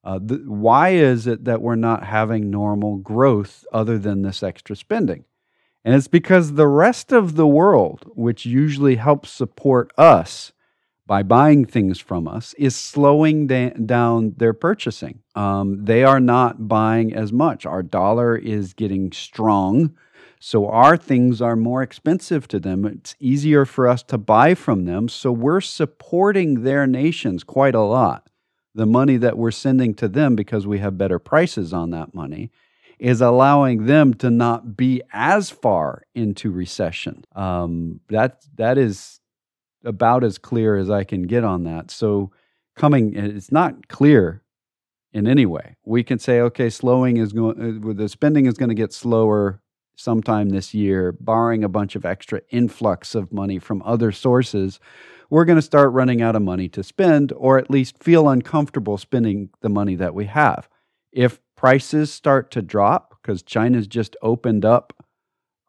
Uh, 0.03 0.19
the, 0.22 0.43
why 0.45 0.89
is 0.89 1.27
it 1.27 1.45
that 1.45 1.62
we're 1.62 1.75
not 1.75 2.03
having 2.03 2.50
normal 2.50 2.98
growth 2.98 3.65
other 3.72 3.98
than 3.98 4.22
this 4.22 4.43
extra 4.43 4.75
spending? 4.75 5.24
And 5.86 5.95
it's 5.95 6.07
because 6.07 6.53
the 6.53 6.67
rest 6.67 7.12
of 7.12 7.36
the 7.36 7.48
world, 7.48 8.05
which 8.15 8.45
usually 8.45 8.95
helps 8.95 9.29
support 9.29 9.91
us, 9.98 10.53
by 11.05 11.24
buying 11.24 11.65
things 11.65 12.00
from 12.00 12.27
us 12.27 12.53
is 12.57 12.75
slowing 12.75 13.48
da- 13.48 13.72
down 13.72 14.33
their 14.38 14.53
purchasing. 14.53 15.19
Um, 15.36 15.83
they 15.86 16.03
are 16.03 16.19
not 16.19 16.67
buying 16.67 17.13
as 17.13 17.33
much. 17.33 17.65
Our 17.65 17.83
dollar 17.83 18.38
is 18.38 18.74
getting 18.74 19.12
strong. 19.12 19.95
So 20.39 20.67
our 20.67 20.98
things 20.98 21.41
are 21.41 21.55
more 21.55 21.83
expensive 21.83 22.48
to 22.50 22.60
them. 22.60 22.86
It's 22.86 23.15
easier 23.19 23.65
for 23.65 23.88
us 23.88 24.03
to 24.03 24.17
buy 24.17 24.55
from 24.55 24.86
them. 24.86 25.07
So 25.10 25.31
we're 25.31 25.62
supporting 25.62 26.63
their 26.63 26.88
nations 26.88 27.43
quite 27.43 27.75
a 27.75 27.81
lot. 27.81 28.29
The 28.75 28.85
money 28.85 29.17
that 29.17 29.37
we're 29.37 29.51
sending 29.51 29.93
to 29.95 30.07
them 30.07 30.35
because 30.35 30.65
we 30.65 30.79
have 30.79 30.97
better 30.97 31.19
prices 31.19 31.73
on 31.73 31.91
that 31.91 32.13
money 32.13 32.51
is 32.99 33.21
allowing 33.21 33.85
them 33.85 34.13
to 34.13 34.29
not 34.29 34.77
be 34.77 35.01
as 35.11 35.49
far 35.49 36.03
into 36.15 36.51
recession. 36.51 37.25
Um, 37.35 37.99
that 38.09 38.45
that 38.55 38.77
is 38.77 39.19
about 39.83 40.23
as 40.23 40.37
clear 40.37 40.77
as 40.77 40.89
I 40.89 41.03
can 41.03 41.23
get 41.23 41.43
on 41.43 41.65
that. 41.65 41.91
So 41.91 42.31
coming, 42.75 43.15
it's 43.15 43.51
not 43.51 43.87
clear 43.87 44.41
in 45.11 45.27
any 45.27 45.45
way. 45.45 45.75
We 45.85 46.03
can 46.03 46.19
say, 46.19 46.39
okay, 46.41 46.69
slowing 46.69 47.17
is 47.17 47.33
going, 47.33 47.83
uh, 47.83 47.93
the 47.93 48.09
spending 48.09 48.45
is 48.45 48.55
going 48.55 48.69
to 48.69 48.75
get 48.75 48.93
slower 48.93 49.61
sometime 49.95 50.50
this 50.50 50.73
year, 50.73 51.12
barring 51.12 51.63
a 51.63 51.69
bunch 51.69 51.95
of 51.95 52.05
extra 52.05 52.41
influx 52.50 53.15
of 53.15 53.33
money 53.33 53.59
from 53.59 53.81
other 53.83 54.12
sources. 54.12 54.79
We're 55.29 55.45
going 55.45 55.57
to 55.57 55.62
start 55.62 55.91
running 55.93 56.21
out 56.21 56.35
of 56.35 56.41
money 56.41 56.67
to 56.69 56.83
spend, 56.83 57.31
or 57.35 57.57
at 57.57 57.69
least 57.69 58.03
feel 58.03 58.29
uncomfortable 58.29 58.97
spending 58.97 59.50
the 59.62 59.69
money 59.69 59.95
that 59.95 60.13
we 60.13 60.25
have. 60.25 60.69
If 61.12 61.39
prices 61.55 62.12
start 62.12 62.51
to 62.51 62.62
drop, 62.62 63.19
because 63.21 63.41
China's 63.41 63.88
just 63.88 64.15
opened 64.21 64.65
up 64.65 65.02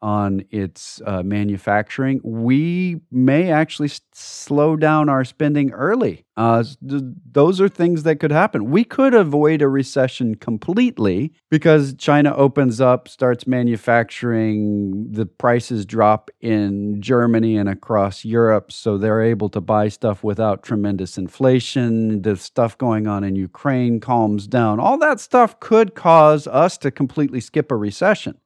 on 0.05 0.43
its 0.51 1.01
uh, 1.07 1.23
manufacturing, 1.23 2.21
we 2.23 3.01
may 3.11 3.49
actually 3.51 3.87
s- 3.87 4.01
slow 4.13 4.75
down 4.75 5.09
our 5.09 5.25
spending 5.25 5.71
early. 5.71 6.23
Uh, 6.37 6.63
th- 6.87 7.01
those 7.31 7.59
are 7.59 7.67
things 7.67 8.03
that 8.03 8.17
could 8.17 8.31
happen. 8.31 8.69
We 8.69 8.83
could 8.83 9.15
avoid 9.15 9.63
a 9.63 9.67
recession 9.67 10.35
completely 10.35 11.33
because 11.49 11.95
China 11.95 12.35
opens 12.35 12.79
up, 12.79 13.07
starts 13.07 13.47
manufacturing, 13.47 15.11
the 15.11 15.25
prices 15.25 15.87
drop 15.87 16.29
in 16.39 17.01
Germany 17.01 17.57
and 17.57 17.67
across 17.67 18.23
Europe, 18.23 18.71
so 18.71 18.99
they're 18.99 19.23
able 19.23 19.49
to 19.49 19.59
buy 19.59 19.87
stuff 19.87 20.23
without 20.23 20.61
tremendous 20.61 21.17
inflation. 21.17 22.21
The 22.21 22.35
stuff 22.35 22.77
going 22.77 23.07
on 23.07 23.23
in 23.23 23.35
Ukraine 23.35 23.99
calms 23.99 24.45
down. 24.45 24.79
All 24.79 24.99
that 24.99 25.19
stuff 25.19 25.59
could 25.59 25.95
cause 25.95 26.45
us 26.45 26.77
to 26.79 26.91
completely 26.91 27.39
skip 27.39 27.71
a 27.71 27.75
recession. 27.75 28.37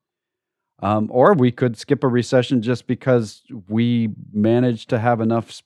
Um, 0.81 1.09
or 1.11 1.33
we 1.33 1.51
could 1.51 1.77
skip 1.77 2.03
a 2.03 2.07
recession 2.07 2.61
just 2.61 2.87
because 2.87 3.43
we 3.67 4.09
managed 4.31 4.89
to 4.89 4.99
have 4.99 5.19
enough 5.19 5.61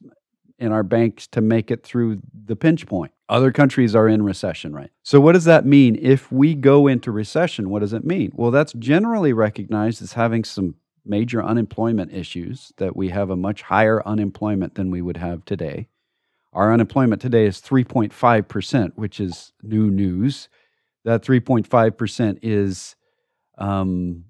in 0.57 0.71
our 0.71 0.83
banks 0.83 1.27
to 1.27 1.41
make 1.41 1.69
it 1.69 1.83
through 1.83 2.19
the 2.45 2.55
pinch 2.55 2.87
point. 2.87 3.11
Other 3.29 3.51
countries 3.51 3.95
are 3.95 4.07
in 4.07 4.23
recession, 4.23 4.73
right? 4.73 4.91
So, 5.03 5.19
what 5.19 5.33
does 5.33 5.45
that 5.45 5.65
mean? 5.65 5.97
If 6.01 6.31
we 6.31 6.55
go 6.55 6.87
into 6.87 7.11
recession, 7.11 7.69
what 7.69 7.79
does 7.79 7.93
it 7.93 8.05
mean? 8.05 8.31
Well, 8.33 8.51
that's 8.51 8.73
generally 8.73 9.33
recognized 9.33 10.01
as 10.01 10.13
having 10.13 10.43
some 10.43 10.75
major 11.05 11.43
unemployment 11.43 12.13
issues, 12.13 12.71
that 12.77 12.95
we 12.95 13.09
have 13.09 13.29
a 13.29 13.35
much 13.35 13.63
higher 13.63 14.01
unemployment 14.07 14.75
than 14.75 14.89
we 14.89 15.01
would 15.01 15.17
have 15.17 15.43
today. 15.45 15.87
Our 16.53 16.71
unemployment 16.71 17.21
today 17.21 17.45
is 17.45 17.59
3.5%, 17.59 18.91
which 18.95 19.19
is 19.19 19.53
new 19.61 19.89
news. 19.89 20.49
That 21.03 21.23
3.5% 21.23 22.39
is 22.41 22.95
um, 23.57 24.25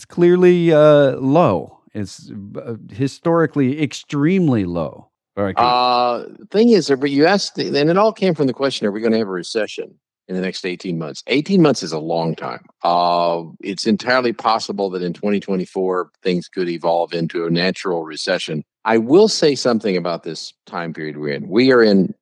it's 0.00 0.06
clearly 0.06 0.72
uh, 0.72 1.16
low. 1.16 1.78
It's 1.92 2.32
uh, 2.56 2.76
historically 2.90 3.82
extremely 3.82 4.64
low. 4.64 5.10
Uh, 5.36 6.24
thing 6.50 6.70
is, 6.70 6.88
you 6.88 7.26
asked, 7.26 7.58
and 7.58 7.76
it 7.76 7.98
all 7.98 8.12
came 8.14 8.34
from 8.34 8.46
the 8.46 8.54
question: 8.54 8.86
Are 8.86 8.92
we 8.92 9.00
going 9.00 9.12
to 9.12 9.18
have 9.18 9.28
a 9.28 9.30
recession 9.30 9.94
in 10.26 10.36
the 10.36 10.40
next 10.40 10.64
eighteen 10.64 10.96
months? 10.96 11.22
Eighteen 11.26 11.60
months 11.60 11.82
is 11.82 11.92
a 11.92 11.98
long 11.98 12.34
time. 12.34 12.64
Uh, 12.82 13.42
it's 13.60 13.86
entirely 13.86 14.32
possible 14.32 14.88
that 14.88 15.02
in 15.02 15.12
2024 15.12 16.10
things 16.22 16.48
could 16.48 16.70
evolve 16.70 17.12
into 17.12 17.44
a 17.44 17.50
natural 17.50 18.02
recession. 18.04 18.64
I 18.86 18.96
will 18.96 19.28
say 19.28 19.54
something 19.54 19.98
about 19.98 20.22
this 20.22 20.54
time 20.64 20.94
period 20.94 21.18
we're 21.18 21.34
in. 21.34 21.46
We 21.46 21.72
are 21.72 21.82
in 21.82 22.14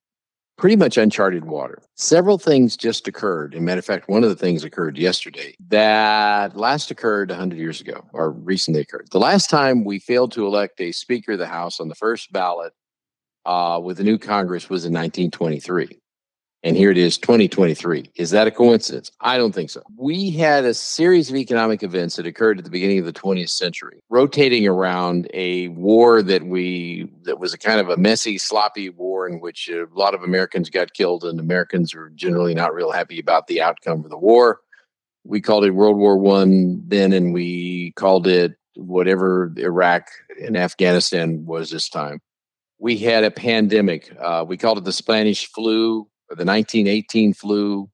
pretty 0.58 0.76
much 0.76 0.98
uncharted 0.98 1.44
water. 1.44 1.80
Several 1.94 2.36
things 2.36 2.76
just 2.76 3.08
occurred. 3.08 3.54
As 3.54 3.58
a 3.58 3.62
matter 3.62 3.78
of 3.78 3.84
fact, 3.84 4.08
one 4.08 4.24
of 4.24 4.28
the 4.28 4.36
things 4.36 4.64
occurred 4.64 4.98
yesterday 4.98 5.54
that 5.68 6.56
last 6.56 6.90
occurred 6.90 7.30
100 7.30 7.58
years 7.58 7.80
ago 7.80 8.04
or 8.12 8.32
recently 8.32 8.80
occurred. 8.80 9.08
The 9.10 9.20
last 9.20 9.48
time 9.48 9.84
we 9.84 10.00
failed 10.00 10.32
to 10.32 10.46
elect 10.46 10.80
a 10.80 10.92
Speaker 10.92 11.32
of 11.32 11.38
the 11.38 11.46
House 11.46 11.80
on 11.80 11.88
the 11.88 11.94
first 11.94 12.32
ballot 12.32 12.72
uh, 13.46 13.80
with 13.82 13.96
the 13.96 14.04
new 14.04 14.18
Congress 14.18 14.68
was 14.68 14.84
in 14.84 14.92
1923. 14.92 16.00
And 16.64 16.76
here 16.76 16.90
it 16.90 16.98
is, 16.98 17.18
2023. 17.18 18.10
Is 18.16 18.30
that 18.30 18.48
a 18.48 18.50
coincidence? 18.50 19.12
I 19.20 19.38
don't 19.38 19.54
think 19.54 19.70
so. 19.70 19.82
We 19.96 20.30
had 20.30 20.64
a 20.64 20.74
series 20.74 21.30
of 21.30 21.36
economic 21.36 21.84
events 21.84 22.16
that 22.16 22.26
occurred 22.26 22.58
at 22.58 22.64
the 22.64 22.70
beginning 22.70 22.98
of 22.98 23.04
the 23.04 23.12
20th 23.12 23.50
century, 23.50 24.00
rotating 24.08 24.66
around 24.66 25.30
a 25.34 25.68
war 25.68 26.20
that 26.20 26.44
we 26.44 27.12
that 27.22 27.38
was 27.38 27.54
a 27.54 27.58
kind 27.58 27.78
of 27.80 27.88
a 27.90 27.96
messy, 27.96 28.38
sloppy 28.38 28.88
war 28.88 29.28
in 29.28 29.38
which 29.38 29.68
a 29.68 29.86
lot 29.94 30.14
of 30.14 30.24
Americans 30.24 30.68
got 30.68 30.94
killed, 30.94 31.22
and 31.22 31.38
Americans 31.38 31.94
were 31.94 32.10
generally 32.10 32.54
not 32.54 32.74
real 32.74 32.90
happy 32.90 33.20
about 33.20 33.46
the 33.46 33.62
outcome 33.62 34.04
of 34.04 34.10
the 34.10 34.18
war. 34.18 34.60
We 35.22 35.40
called 35.40 35.64
it 35.64 35.70
World 35.70 35.96
War 35.96 36.18
One 36.18 36.82
then, 36.88 37.12
and 37.12 37.32
we 37.32 37.92
called 37.92 38.26
it 38.26 38.56
whatever 38.74 39.52
Iraq 39.56 40.08
and 40.42 40.56
Afghanistan 40.56 41.46
was 41.46 41.70
this 41.70 41.88
time. 41.88 42.20
We 42.80 42.96
had 42.98 43.22
a 43.22 43.30
pandemic. 43.30 44.12
Uh, 44.20 44.44
we 44.46 44.56
called 44.56 44.78
it 44.78 44.84
the 44.84 44.92
Spanish 44.92 45.46
flu 45.46 46.08
the 46.37 46.44
1918 46.44 47.35
flu 47.35 47.90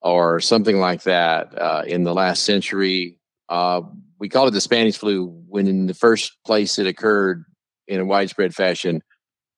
or 0.00 0.40
something 0.40 0.78
like 0.78 1.02
that 1.02 1.56
uh, 1.58 1.82
in 1.86 2.04
the 2.04 2.14
last 2.14 2.44
century. 2.44 3.18
Uh, 3.48 3.82
we 4.18 4.28
called 4.28 4.48
it 4.48 4.52
the 4.52 4.60
Spanish 4.60 4.98
flu 4.98 5.26
when, 5.48 5.66
in 5.66 5.86
the 5.86 5.94
first 5.94 6.36
place 6.44 6.78
it 6.78 6.86
occurred 6.86 7.44
in 7.86 8.00
a 8.00 8.04
widespread 8.04 8.54
fashion, 8.54 9.02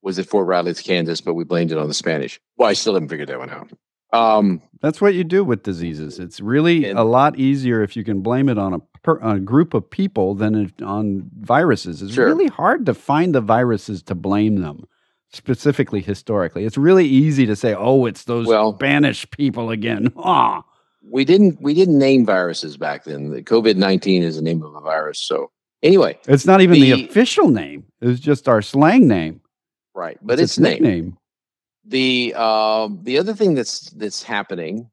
was 0.02 0.18
at 0.18 0.26
Fort 0.26 0.46
Riley, 0.46 0.75
Kansas, 0.75 1.20
but 1.20 1.34
we 1.34 1.44
blamed 1.44 1.72
it 1.72 1.78
on 1.78 1.88
the 1.88 1.94
Spanish. 1.94 2.40
Well, 2.56 2.68
I 2.68 2.72
still 2.72 2.94
haven't 2.94 3.08
figured 3.08 3.28
that 3.28 3.38
one 3.38 3.50
out. 3.50 3.70
Um, 4.12 4.62
That's 4.80 5.00
what 5.00 5.14
you 5.14 5.25
do 5.25 5.44
with 5.44 5.62
diseases. 5.62 6.18
It's 6.18 6.40
really 6.40 6.87
and, 6.87 6.99
a 6.99 7.04
lot 7.04 7.38
easier 7.38 7.82
if 7.82 7.96
you 7.96 8.04
can 8.04 8.22
blame 8.22 8.49
it 8.49 8.58
on 8.58 8.75
a, 8.75 8.78
per, 9.02 9.20
on 9.20 9.37
a 9.37 9.40
group 9.40 9.75
of 9.75 9.88
people 9.88 10.34
than 10.34 10.73
on 10.82 11.30
viruses. 11.38 12.02
It's 12.02 12.14
sure. 12.14 12.26
really 12.26 12.49
hard 12.49 12.86
to 12.86 12.95
find 12.95 13.34
the 13.34 13.40
viruses 13.40 14.02
to 14.04 14.14
blame 14.14 14.62
them 14.62 14.86
specifically 15.32 16.00
historically. 16.00 16.64
It's 16.64 16.78
really 16.78 17.06
easy 17.06 17.47
to 17.47 17.56
say, 17.56 17.75
"Oh, 17.75 18.06
it's 18.06 18.25
those 18.25 18.47
well, 18.47 18.75
Spanish 18.75 19.28
people 19.30 19.71
again." 19.71 20.12
Ah. 20.23 20.64
We 21.02 21.25
didn't 21.25 21.60
we 21.62 21.73
didn't 21.73 21.99
name 21.99 22.26
viruses 22.26 22.76
back 22.76 23.04
then. 23.04 23.30
The 23.30 23.43
COVID 23.43 23.76
nineteen 23.76 24.23
is 24.23 24.36
the 24.36 24.43
name 24.43 24.62
of 24.62 24.75
a 24.75 24.80
virus. 24.80 25.19
So 25.19 25.50
anyway, 25.82 26.19
it's 26.28 26.45
not 26.45 26.60
even 26.60 26.78
the, 26.78 26.93
the 26.93 27.04
official 27.06 27.49
name. 27.49 27.86
It's 28.02 28.21
just 28.21 28.49
our 28.49 28.60
slang 28.60 29.08
name. 29.08 29.40
Right, 29.95 30.19
but 30.21 30.34
it's, 30.34 30.52
it's 30.52 30.58
nickname. 30.58 31.16
The 31.86 32.34
uh, 32.36 32.90
the 33.02 33.19
other 33.19 33.34
thing 33.34 33.54
that's 33.54 33.88
that's 33.90 34.23
happening 34.23 34.90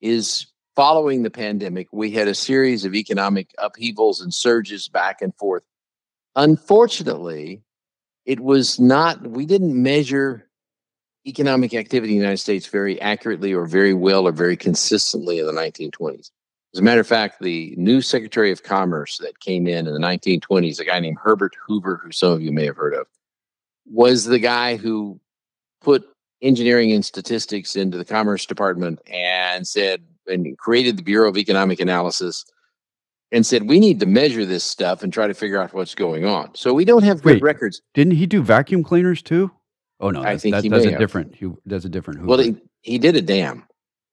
is 0.00 0.46
following 0.74 1.22
the 1.22 1.30
pandemic, 1.30 1.88
we 1.92 2.10
had 2.10 2.28
a 2.28 2.34
series 2.34 2.84
of 2.84 2.94
economic 2.94 3.54
upheavals 3.58 4.20
and 4.20 4.32
surges 4.32 4.88
back 4.88 5.22
and 5.22 5.34
forth. 5.36 5.62
Unfortunately, 6.36 7.62
it 8.24 8.40
was 8.40 8.80
not, 8.80 9.26
we 9.26 9.46
didn't 9.46 9.80
measure 9.80 10.48
economic 11.26 11.74
activity 11.74 12.12
in 12.12 12.18
the 12.18 12.22
United 12.22 12.38
States 12.38 12.66
very 12.66 13.00
accurately 13.00 13.52
or 13.52 13.66
very 13.66 13.94
well 13.94 14.26
or 14.26 14.32
very 14.32 14.56
consistently 14.56 15.38
in 15.38 15.46
the 15.46 15.52
1920s. 15.52 16.30
As 16.74 16.80
a 16.80 16.82
matter 16.82 17.00
of 17.00 17.06
fact, 17.06 17.40
the 17.40 17.74
new 17.76 18.02
Secretary 18.02 18.50
of 18.50 18.62
Commerce 18.62 19.18
that 19.18 19.38
came 19.40 19.66
in 19.66 19.86
in 19.86 19.94
the 19.94 20.00
1920s, 20.00 20.80
a 20.80 20.84
guy 20.84 20.98
named 20.98 21.18
Herbert 21.22 21.52
Hoover, 21.66 22.00
who 22.02 22.10
some 22.10 22.32
of 22.32 22.42
you 22.42 22.50
may 22.50 22.66
have 22.66 22.76
heard 22.76 22.94
of, 22.94 23.06
was 23.86 24.24
the 24.24 24.40
guy 24.40 24.76
who 24.76 25.20
put 25.80 26.04
engineering 26.42 26.92
and 26.92 27.04
statistics 27.04 27.76
into 27.76 27.96
the 27.96 28.04
Commerce 28.04 28.44
Department 28.44 29.00
and 29.06 29.66
said, 29.66 30.02
and 30.26 30.58
created 30.58 30.96
the 30.96 31.02
Bureau 31.02 31.28
of 31.28 31.36
Economic 31.36 31.80
Analysis 31.80 32.44
and 33.34 33.44
said 33.44 33.68
we 33.68 33.80
need 33.80 34.00
to 34.00 34.06
measure 34.06 34.46
this 34.46 34.64
stuff 34.64 35.02
and 35.02 35.12
try 35.12 35.26
to 35.26 35.34
figure 35.34 35.60
out 35.60 35.74
what's 35.74 35.94
going 35.94 36.24
on. 36.24 36.54
So 36.54 36.72
we 36.72 36.84
don't 36.84 37.02
have 37.02 37.20
good 37.20 37.34
Wait, 37.34 37.42
records. 37.42 37.82
Didn't 37.92 38.14
he 38.14 38.26
do 38.26 38.42
vacuum 38.42 38.84
cleaners 38.84 39.20
too? 39.20 39.50
Oh 40.00 40.10
no, 40.10 40.22
I 40.22 40.38
think 40.38 40.54
that, 40.54 40.62
he 40.62 40.68
does 40.70 40.86
a 40.86 40.90
have. 40.90 41.00
different. 41.00 41.34
He 41.34 41.50
does 41.66 41.84
a 41.84 41.88
different. 41.88 42.20
Hoover. 42.20 42.28
Well, 42.28 42.38
he, 42.38 42.56
he 42.82 42.98
did 42.98 43.16
a 43.16 43.22
dam. 43.22 43.66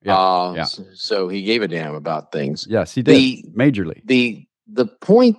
Yeah, 0.04 0.18
uh, 0.18 0.54
yeah. 0.56 0.64
So, 0.64 0.84
so, 0.94 1.28
he 1.28 1.44
gave 1.44 1.62
a 1.62 1.68
damn 1.68 1.94
about 1.94 2.32
things. 2.32 2.66
Yes, 2.68 2.96
he 2.96 3.04
did. 3.04 3.16
The, 3.16 3.46
majorly. 3.56 4.02
The 4.06 4.48
the 4.68 4.88
point 4.88 5.38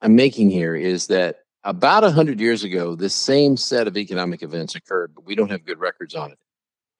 I'm 0.00 0.14
making 0.14 0.50
here 0.50 0.76
is 0.76 1.08
that 1.08 1.40
about 1.64 2.04
a 2.04 2.10
hundred 2.10 2.40
years 2.40 2.62
ago, 2.62 2.94
this 2.94 3.14
same 3.14 3.56
set 3.56 3.88
of 3.88 3.96
economic 3.96 4.42
events 4.42 4.76
occurred, 4.76 5.12
but 5.14 5.24
we 5.26 5.34
don't 5.34 5.50
have 5.50 5.64
good 5.64 5.80
records 5.80 6.14
on 6.14 6.30
it. 6.30 6.38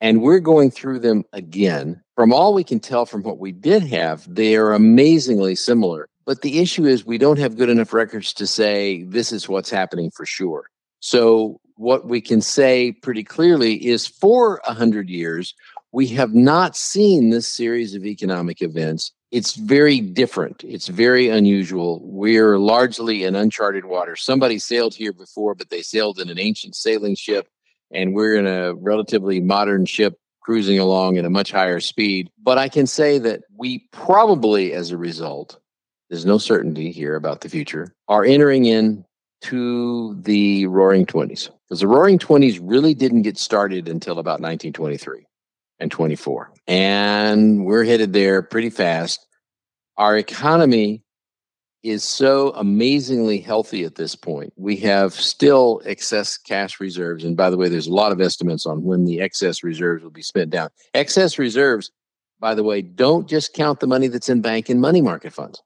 And 0.00 0.22
we're 0.22 0.40
going 0.40 0.70
through 0.70 1.00
them 1.00 1.24
again. 1.32 2.02
From 2.14 2.32
all 2.32 2.54
we 2.54 2.64
can 2.64 2.80
tell 2.80 3.06
from 3.06 3.22
what 3.22 3.38
we 3.38 3.52
did 3.52 3.82
have, 3.84 4.32
they 4.32 4.56
are 4.56 4.72
amazingly 4.72 5.54
similar. 5.54 6.08
But 6.24 6.42
the 6.42 6.60
issue 6.60 6.86
is 6.86 7.04
we 7.04 7.18
don't 7.18 7.38
have 7.38 7.56
good 7.56 7.68
enough 7.68 7.92
records 7.92 8.32
to 8.34 8.46
say 8.46 9.02
this 9.04 9.32
is 9.32 9.48
what's 9.48 9.70
happening 9.70 10.10
for 10.10 10.24
sure. 10.24 10.70
So, 11.00 11.60
what 11.76 12.06
we 12.06 12.20
can 12.20 12.42
say 12.42 12.92
pretty 12.92 13.24
clearly 13.24 13.86
is 13.86 14.06
for 14.06 14.60
100 14.66 15.08
years, 15.08 15.54
we 15.92 16.06
have 16.08 16.34
not 16.34 16.76
seen 16.76 17.30
this 17.30 17.48
series 17.48 17.94
of 17.94 18.04
economic 18.04 18.60
events. 18.60 19.12
It's 19.30 19.54
very 19.54 20.00
different. 20.00 20.62
It's 20.62 20.88
very 20.88 21.28
unusual. 21.28 22.00
We're 22.04 22.58
largely 22.58 23.24
in 23.24 23.34
uncharted 23.34 23.86
water. 23.86 24.14
Somebody 24.14 24.58
sailed 24.58 24.94
here 24.94 25.12
before, 25.12 25.54
but 25.54 25.70
they 25.70 25.82
sailed 25.82 26.20
in 26.20 26.28
an 26.28 26.38
ancient 26.38 26.76
sailing 26.76 27.14
ship 27.14 27.48
and 27.92 28.14
we're 28.14 28.36
in 28.36 28.46
a 28.46 28.74
relatively 28.74 29.40
modern 29.40 29.86
ship 29.86 30.18
cruising 30.40 30.78
along 30.78 31.18
at 31.18 31.24
a 31.24 31.30
much 31.30 31.52
higher 31.52 31.80
speed. 31.80 32.30
But 32.42 32.58
I 32.58 32.68
can 32.68 32.86
say 32.86 33.18
that 33.18 33.42
we 33.56 33.86
probably, 33.92 34.72
as 34.72 34.90
a 34.90 34.96
result, 34.96 35.58
there's 36.08 36.26
no 36.26 36.38
certainty 36.38 36.90
here 36.90 37.14
about 37.14 37.42
the 37.42 37.48
future, 37.48 37.94
are 38.08 38.24
entering 38.24 38.64
in 38.64 39.04
to 39.42 40.14
the 40.22 40.66
roaring 40.66 41.06
20s. 41.06 41.50
Because 41.68 41.80
the 41.80 41.86
roaring 41.86 42.18
20s 42.18 42.58
really 42.62 42.94
didn't 42.94 43.22
get 43.22 43.38
started 43.38 43.88
until 43.88 44.18
about 44.18 44.40
1923 44.40 45.26
and 45.78 45.90
24. 45.90 46.52
And 46.66 47.64
we're 47.64 47.84
headed 47.84 48.12
there 48.12 48.42
pretty 48.42 48.70
fast. 48.70 49.26
Our 49.96 50.16
economy 50.16 51.02
is 51.82 52.04
so 52.04 52.50
amazingly 52.50 53.38
healthy 53.38 53.84
at 53.84 53.94
this 53.94 54.14
point. 54.14 54.52
We 54.56 54.76
have 54.76 55.14
still 55.14 55.80
excess 55.84 56.36
cash 56.36 56.78
reserves. 56.78 57.24
And 57.24 57.36
by 57.36 57.50
the 57.50 57.56
way, 57.56 57.68
there's 57.68 57.86
a 57.86 57.94
lot 57.94 58.12
of 58.12 58.20
estimates 58.20 58.66
on 58.66 58.82
when 58.82 59.04
the 59.04 59.20
excess 59.20 59.62
reserves 59.62 60.02
will 60.02 60.10
be 60.10 60.22
spent 60.22 60.50
down. 60.50 60.68
Excess 60.92 61.38
reserves, 61.38 61.90
by 62.38 62.54
the 62.54 62.64
way, 62.64 62.82
don't 62.82 63.28
just 63.28 63.54
count 63.54 63.80
the 63.80 63.86
money 63.86 64.08
that's 64.08 64.28
in 64.28 64.42
bank 64.42 64.68
and 64.68 64.80
money 64.80 65.00
market 65.00 65.32
funds. 65.32 65.62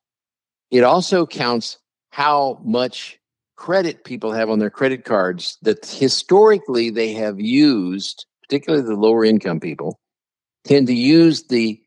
It 0.70 0.84
also 0.84 1.26
counts 1.26 1.78
how 2.10 2.60
much 2.64 3.18
credit 3.56 4.04
people 4.04 4.32
have 4.32 4.50
on 4.50 4.58
their 4.58 4.70
credit 4.70 5.04
cards 5.04 5.58
that 5.62 5.84
historically 5.86 6.90
they 6.90 7.12
have 7.12 7.40
used, 7.40 8.26
particularly 8.42 8.84
the 8.84 8.94
lower 8.94 9.24
income 9.24 9.60
people, 9.60 10.00
tend 10.64 10.86
to 10.86 10.94
use 10.94 11.44
the 11.44 11.80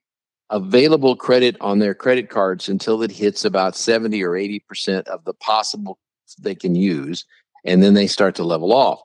available 0.50 1.16
credit 1.16 1.58
on 1.62 1.80
their 1.80 1.94
credit 1.94 2.30
cards 2.30 2.70
until 2.70 3.02
it 3.04 3.12
hits 3.12 3.44
about 3.44 3.76
70 3.76 4.24
or 4.24 4.32
80% 4.32 5.08
of 5.08 5.24
the 5.26 5.34
possible 5.34 5.98
they 6.40 6.56
can 6.56 6.76
use. 6.76 7.26
And 7.66 7.84
then 7.84 7.94
they 7.94 8.08
start 8.08 8.36
to 8.36 8.44
level 8.44 8.74
off. 8.74 9.02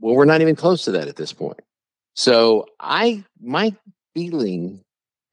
Well, 0.00 0.14
we're 0.14 0.24
not 0.24 0.40
even 0.40 0.56
close 0.56 0.84
to 0.84 0.92
that 0.92 1.08
at 1.08 1.16
this 1.16 1.32
point. 1.32 1.60
So 2.14 2.66
I, 2.80 3.24
my 3.40 3.74
feeling, 4.14 4.80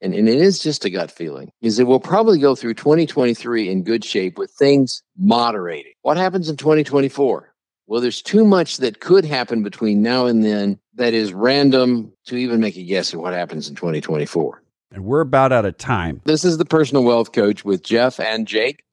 and, 0.00 0.14
and 0.14 0.28
it 0.28 0.38
is 0.38 0.60
just 0.60 0.84
a 0.84 0.90
gut 0.90 1.10
feeling, 1.10 1.50
is 1.62 1.76
that 1.76 1.86
we'll 1.86 2.00
probably 2.00 2.38
go 2.38 2.54
through 2.54 2.74
2023 2.74 3.68
in 3.68 3.82
good 3.82 4.04
shape 4.04 4.38
with 4.38 4.50
things 4.52 5.02
moderating. 5.18 5.92
What 6.02 6.16
happens 6.16 6.48
in 6.48 6.56
2024? 6.56 7.52
Well, 7.88 8.00
there's 8.00 8.22
too 8.22 8.44
much 8.44 8.78
that 8.78 9.00
could 9.00 9.24
happen 9.24 9.62
between 9.62 10.02
now 10.02 10.26
and 10.26 10.44
then 10.44 10.78
that 10.94 11.14
is 11.14 11.32
random 11.32 12.12
to 12.26 12.36
even 12.36 12.60
make 12.60 12.76
a 12.76 12.82
guess 12.82 13.14
at 13.14 13.20
what 13.20 13.32
happens 13.32 13.68
in 13.68 13.76
2024. 13.76 14.62
And 14.92 15.04
we're 15.04 15.20
about 15.20 15.52
out 15.52 15.64
of 15.64 15.78
time. 15.78 16.20
This 16.24 16.44
is 16.44 16.58
the 16.58 16.64
personal 16.64 17.04
wealth 17.04 17.32
coach 17.32 17.64
with 17.64 17.82
Jeff 17.82 18.20
and 18.20 18.46
Jake 18.46 18.84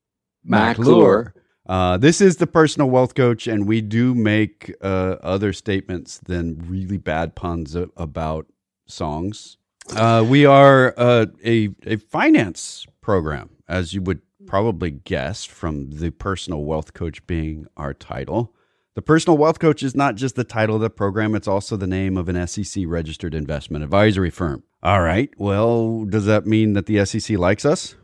McClure. 0.44 1.34
Uh, 1.66 1.98
this 1.98 2.20
is 2.20 2.38
the 2.38 2.48
personal 2.48 2.90
wealth 2.90 3.16
coach, 3.16 3.48
and 3.48 3.66
we 3.66 3.80
do 3.80 4.14
make 4.14 4.74
uh, 4.82 5.16
other 5.22 5.54
statements 5.54 6.20
than 6.20 6.66
really 6.68 6.98
bad 6.98 7.36
puns 7.36 7.76
about 7.96 8.48
songs. 8.86 9.58
Uh, 9.96 10.26
we 10.28 10.46
are 10.46 10.94
uh, 10.98 11.28
a, 11.46 11.70
a 11.86 11.98
finance 11.98 12.86
program, 13.02 13.50
as 13.68 13.94
you 13.94 14.02
would 14.02 14.22
probably 14.46 14.92
guess 14.92 15.46
from 15.46 15.92
the 15.92 16.12
personal 16.12 16.64
wealth 16.66 16.94
coach 16.94 17.26
being 17.28 17.66
our 17.78 17.94
title. 17.94 18.54
The 18.96 19.02
personal 19.02 19.38
wealth 19.38 19.60
coach 19.60 19.82
is 19.84 19.96
not 19.96 20.16
just 20.16 20.36
the 20.36 20.44
title 20.44 20.76
of 20.76 20.82
the 20.82 20.90
program, 20.90 21.34
it's 21.34 21.48
also 21.48 21.78
the 21.78 21.88
name 21.88 22.18
of 22.18 22.30
an 22.30 22.48
SEC 22.48 22.84
registered 22.86 23.34
investment 23.34 23.84
advisory 23.84 24.30
firm. 24.30 24.64
All 24.84 25.02
right. 25.02 25.30
Well, 25.38 26.04
does 26.04 26.26
that 26.26 26.46
mean 26.46 26.74
that 26.74 26.88
the 26.88 27.06
SEC 27.06 27.38
likes 27.38 27.64
us? 27.64 27.96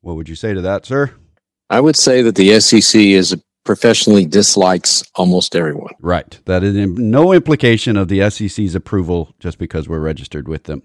What 0.00 0.16
would 0.16 0.30
you 0.30 0.34
say 0.34 0.54
to 0.54 0.62
that, 0.62 0.86
sir? 0.86 1.12
I 1.68 1.78
would 1.80 1.94
say 1.94 2.22
that 2.22 2.36
the 2.36 2.58
SEC 2.58 2.98
is 2.98 3.36
professionally 3.64 4.24
dislikes 4.24 5.04
almost 5.14 5.54
everyone. 5.54 5.92
Right. 6.00 6.40
That 6.46 6.64
is 6.64 6.74
no 6.74 7.34
implication 7.34 7.98
of 7.98 8.08
the 8.08 8.30
SEC's 8.30 8.74
approval 8.74 9.34
just 9.38 9.58
because 9.58 9.90
we're 9.90 10.00
registered 10.00 10.48
with 10.48 10.64
them. 10.64 10.82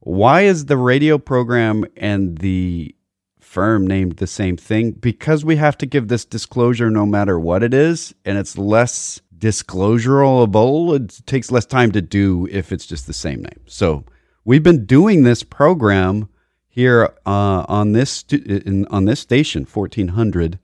Why 0.00 0.42
is 0.42 0.64
the 0.64 0.78
radio 0.78 1.18
program 1.18 1.84
and 1.96 2.38
the 2.38 2.94
firm 3.38 3.86
named 3.86 4.16
the 4.16 4.26
same 4.26 4.56
thing? 4.56 4.92
Because 4.92 5.44
we 5.44 5.56
have 5.56 5.76
to 5.78 5.86
give 5.86 6.08
this 6.08 6.24
disclosure 6.24 6.90
no 6.90 7.04
matter 7.04 7.38
what 7.38 7.62
it 7.62 7.74
is, 7.74 8.14
and 8.24 8.38
it's 8.38 8.56
less 8.56 9.20
disclosurable. 9.36 10.96
It 10.96 11.26
takes 11.26 11.50
less 11.50 11.66
time 11.66 11.92
to 11.92 12.00
do 12.00 12.48
if 12.50 12.72
it's 12.72 12.86
just 12.86 13.06
the 13.06 13.12
same 13.12 13.42
name. 13.42 13.60
So 13.66 14.04
we've 14.50 14.64
been 14.64 14.84
doing 14.84 15.22
this 15.22 15.44
program 15.44 16.28
here 16.66 17.04
uh, 17.24 17.64
on 17.68 17.92
this 17.92 18.24
in, 18.32 18.84
on 18.86 19.04
this 19.04 19.20
station, 19.20 19.64
fourteen 19.64 20.08
hundred 20.08 20.58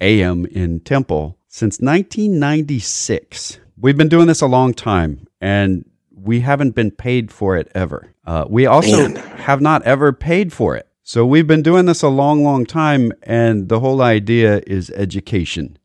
AM 0.00 0.46
in 0.46 0.78
Temple, 0.78 1.36
since 1.48 1.80
1996. 1.80 3.58
We've 3.76 3.96
been 3.96 4.08
doing 4.08 4.28
this 4.28 4.42
a 4.42 4.46
long 4.46 4.74
time, 4.74 5.26
and 5.40 5.84
we 6.14 6.40
haven't 6.40 6.76
been 6.76 6.92
paid 6.92 7.32
for 7.32 7.56
it 7.56 7.68
ever. 7.74 8.14
Uh, 8.24 8.44
we 8.48 8.64
also 8.64 9.08
Man. 9.08 9.16
have 9.16 9.60
not 9.60 9.82
ever 9.82 10.12
paid 10.12 10.52
for 10.52 10.76
it. 10.76 10.86
So 11.02 11.26
we've 11.26 11.48
been 11.48 11.62
doing 11.62 11.86
this 11.86 12.02
a 12.02 12.08
long, 12.08 12.44
long 12.44 12.64
time, 12.64 13.12
and 13.24 13.68
the 13.68 13.80
whole 13.80 14.02
idea 14.02 14.62
is 14.68 14.90
education. 14.90 15.78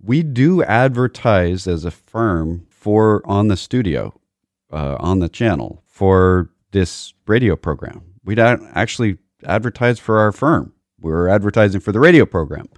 We 0.00 0.22
do 0.22 0.62
advertise 0.62 1.66
as 1.66 1.84
a 1.84 1.90
firm 1.90 2.68
for 2.70 3.20
on 3.24 3.48
the 3.48 3.56
studio, 3.56 4.14
uh, 4.72 4.96
on 5.00 5.18
the 5.18 5.28
channel 5.28 5.82
for 5.86 6.50
this 6.74 7.14
radio 7.26 7.56
program. 7.56 8.02
We 8.24 8.34
don't 8.34 8.68
actually 8.74 9.16
advertise 9.46 9.98
for 9.98 10.18
our 10.18 10.32
firm. 10.32 10.74
We're 11.00 11.28
advertising 11.28 11.80
for 11.80 11.92
the 11.92 12.00
radio 12.00 12.26
program. 12.26 12.68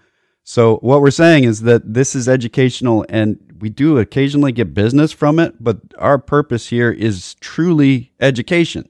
So 0.45 0.77
what 0.77 1.01
we're 1.01 1.11
saying 1.11 1.45
is 1.45 1.63
that 1.63 1.95
this 1.95 2.15
is 2.15 2.29
educational 2.29 3.05
and 3.09 3.41
we 3.59 3.69
do 3.69 3.99
occasionally 3.99 4.53
get 4.53 4.75
business 4.75 5.13
from 5.13 5.41
it, 5.41 5.57
but 5.59 5.79
our 5.99 6.19
purpose 6.19 6.69
here 6.69 6.93
is 6.93 7.35
truly 7.41 8.13
education. 8.21 8.89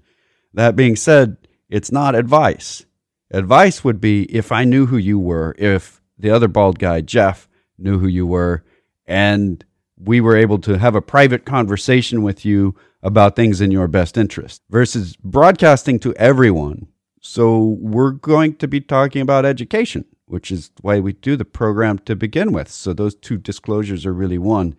That 0.52 0.76
being 0.76 0.96
said, 0.96 1.36
it's 1.70 1.92
not 1.92 2.14
advice. 2.14 2.84
Advice 3.30 3.84
would 3.84 4.00
be 4.00 4.24
if 4.24 4.52
I 4.52 4.64
knew 4.64 4.86
who 4.86 4.96
you 4.96 5.18
were, 5.18 5.54
if 5.56 6.00
the 6.18 6.30
other 6.30 6.48
bald 6.48 6.78
guy, 6.78 7.00
Jeff, 7.00 7.48
knew 7.78 7.98
who 7.98 8.08
you 8.08 8.26
were, 8.26 8.64
and 9.06 9.64
we 9.96 10.20
were 10.20 10.36
able 10.36 10.58
to 10.58 10.78
have 10.78 10.94
a 10.94 11.02
private 11.02 11.44
conversation 11.44 12.22
with 12.22 12.44
you 12.44 12.74
about 13.02 13.36
things 13.36 13.60
in 13.60 13.70
your 13.70 13.88
best 13.88 14.16
interest 14.16 14.62
versus 14.70 15.16
broadcasting 15.16 15.98
to 16.00 16.14
everyone. 16.14 16.88
So 17.20 17.76
we're 17.80 18.12
going 18.12 18.56
to 18.56 18.68
be 18.68 18.80
talking 18.80 19.22
about 19.22 19.44
education 19.44 20.04
which 20.26 20.50
is 20.50 20.70
why 20.80 21.00
we 21.00 21.12
do 21.12 21.36
the 21.36 21.44
program 21.44 21.98
to 22.00 22.14
begin 22.14 22.52
with. 22.52 22.68
So 22.68 22.92
those 22.92 23.14
two 23.14 23.38
disclosures 23.38 24.04
are 24.04 24.12
really 24.12 24.38
one. 24.38 24.74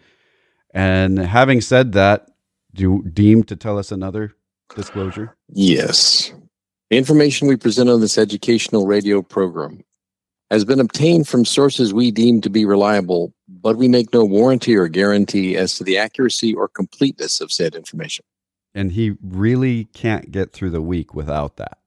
And 0.72 1.18
having 1.18 1.62
said 1.62 1.94
that, 1.94 2.30
do 2.74 2.84
you 2.84 3.04
deem 3.12 3.44
to 3.46 3.56
tell 3.56 3.80
us 3.80 3.92
another 3.92 4.34
disclosure? 4.76 5.36
Yes. 5.50 6.34
The 6.90 6.98
information 6.98 7.48
we 7.48 7.56
present 7.56 7.90
on 7.90 8.02
this 8.02 8.18
educational 8.18 8.86
radio 8.86 9.22
program 9.22 9.84
has 10.50 10.64
been 10.64 10.80
obtained 10.80 11.28
from 11.28 11.46
sources 11.46 11.94
we 11.94 12.12
deem 12.12 12.42
to 12.42 12.50
be 12.50 12.66
reliable, 12.66 13.34
but 13.48 13.78
we 13.78 13.88
make 13.88 14.14
no 14.14 14.24
warranty 14.24 14.76
or 14.76 14.88
guarantee 14.88 15.58
as 15.58 15.76
to 15.76 15.84
the 15.84 15.98
accuracy 15.98 16.54
or 16.54 16.68
completeness 16.68 17.42
of 17.42 17.52
said 17.52 17.76
information. 17.76 18.24
And 18.74 18.92
he 18.92 19.16
really 19.22 19.86
can't 19.86 20.32
get 20.32 20.54
through 20.54 20.70
the 20.70 20.82
week 20.82 21.14
without 21.14 21.58
that. 21.58 21.80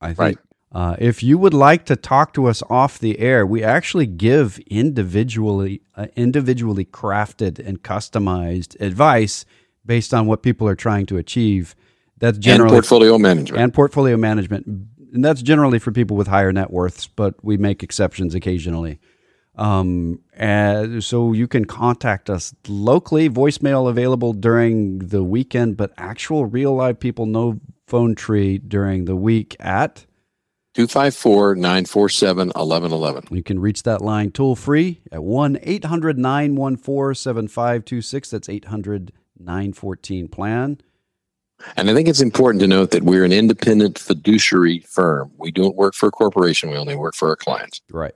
I 0.00 0.08
think 0.08 0.18
right. 0.18 0.38
Uh, 0.74 0.96
if 0.98 1.22
you 1.22 1.36
would 1.36 1.52
like 1.52 1.84
to 1.84 1.96
talk 1.96 2.32
to 2.32 2.46
us 2.46 2.62
off 2.70 2.98
the 2.98 3.18
air, 3.18 3.46
we 3.46 3.62
actually 3.62 4.06
give 4.06 4.58
individually 4.60 5.82
uh, 5.96 6.06
individually 6.16 6.86
crafted 6.86 7.58
and 7.58 7.82
customized 7.82 8.80
advice 8.80 9.44
based 9.84 10.14
on 10.14 10.26
what 10.26 10.42
people 10.42 10.66
are 10.66 10.74
trying 10.74 11.04
to 11.06 11.18
achieve. 11.18 11.74
That's 12.16 12.38
generally 12.38 12.68
and 12.68 12.74
portfolio 12.76 13.18
management 13.18 13.62
and 13.62 13.74
portfolio 13.74 14.16
management, 14.16 14.91
and 15.12 15.24
that's 15.24 15.42
generally 15.42 15.78
for 15.78 15.92
people 15.92 16.16
with 16.16 16.26
higher 16.26 16.52
net 16.52 16.70
worths, 16.70 17.06
but 17.06 17.34
we 17.44 17.56
make 17.56 17.82
exceptions 17.82 18.34
occasionally. 18.34 18.98
Um, 19.54 20.20
and 20.32 21.04
so 21.04 21.32
you 21.32 21.46
can 21.46 21.66
contact 21.66 22.30
us 22.30 22.54
locally, 22.66 23.28
voicemail 23.28 23.88
available 23.88 24.32
during 24.32 25.00
the 25.00 25.22
weekend, 25.22 25.76
but 25.76 25.92
actual 25.98 26.46
real 26.46 26.74
live 26.74 26.98
people, 26.98 27.26
no 27.26 27.60
phone 27.86 28.14
tree 28.14 28.56
during 28.56 29.04
the 29.04 29.16
week 29.16 29.54
at 29.60 30.06
254 30.74 31.56
947 31.56 32.48
1111. 32.48 33.36
You 33.36 33.42
can 33.42 33.58
reach 33.60 33.82
that 33.82 34.00
line 34.00 34.30
toll 34.30 34.56
free 34.56 35.02
at 35.12 35.22
1 35.22 35.58
800 35.62 36.18
914 36.18 37.14
7526. 37.14 38.30
That's 38.30 38.48
800 38.48 39.12
914 39.38 40.28
plan. 40.28 40.80
And 41.76 41.90
I 41.90 41.94
think 41.94 42.08
it's 42.08 42.20
important 42.20 42.60
to 42.62 42.66
note 42.66 42.90
that 42.90 43.02
we're 43.02 43.24
an 43.24 43.32
independent 43.32 43.98
fiduciary 43.98 44.80
firm. 44.80 45.32
We 45.38 45.50
don't 45.50 45.76
work 45.76 45.94
for 45.94 46.08
a 46.08 46.12
corporation, 46.12 46.70
we 46.70 46.76
only 46.76 46.96
work 46.96 47.14
for 47.14 47.28
our 47.28 47.36
clients. 47.36 47.80
Right. 47.90 48.14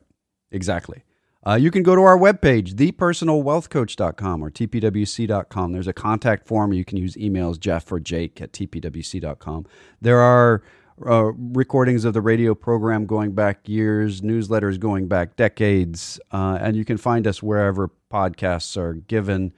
Exactly. 0.50 1.02
Uh, 1.46 1.54
you 1.54 1.70
can 1.70 1.84
go 1.84 1.94
to 1.94 2.02
our 2.02 2.18
webpage, 2.18 2.74
thepersonalwealthcoach.com 2.74 4.42
or 4.42 4.50
tpwc.com. 4.50 5.72
There's 5.72 5.86
a 5.86 5.92
contact 5.92 6.48
form. 6.48 6.72
You 6.72 6.84
can 6.84 6.98
use 6.98 7.14
emails, 7.14 7.60
Jeff 7.60 7.90
or 7.92 8.00
Jake 8.00 8.40
at 8.40 8.52
tpwc.com. 8.52 9.66
There 10.00 10.18
are 10.18 10.62
uh, 11.04 11.32
recordings 11.36 12.04
of 12.04 12.14
the 12.14 12.20
radio 12.20 12.54
program 12.54 13.06
going 13.06 13.32
back 13.32 13.68
years, 13.68 14.22
newsletters 14.22 14.80
going 14.80 15.06
back 15.06 15.36
decades, 15.36 16.18
uh, 16.32 16.58
and 16.60 16.74
you 16.74 16.84
can 16.84 16.96
find 16.96 17.26
us 17.28 17.42
wherever 17.42 17.90
podcasts 18.10 18.76
are 18.76 18.94
given. 18.94 19.52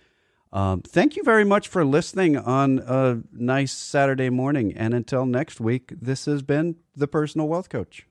Um, 0.52 0.80
thank 0.82 1.16
you 1.16 1.22
very 1.22 1.44
much 1.44 1.68
for 1.68 1.84
listening 1.84 2.36
on 2.36 2.78
a 2.78 3.18
nice 3.32 3.72
Saturday 3.72 4.30
morning. 4.30 4.72
And 4.74 4.94
until 4.94 5.26
next 5.26 5.60
week, 5.60 5.92
this 6.00 6.24
has 6.24 6.42
been 6.42 6.76
the 6.96 7.06
Personal 7.06 7.48
Wealth 7.48 7.68
Coach. 7.68 8.06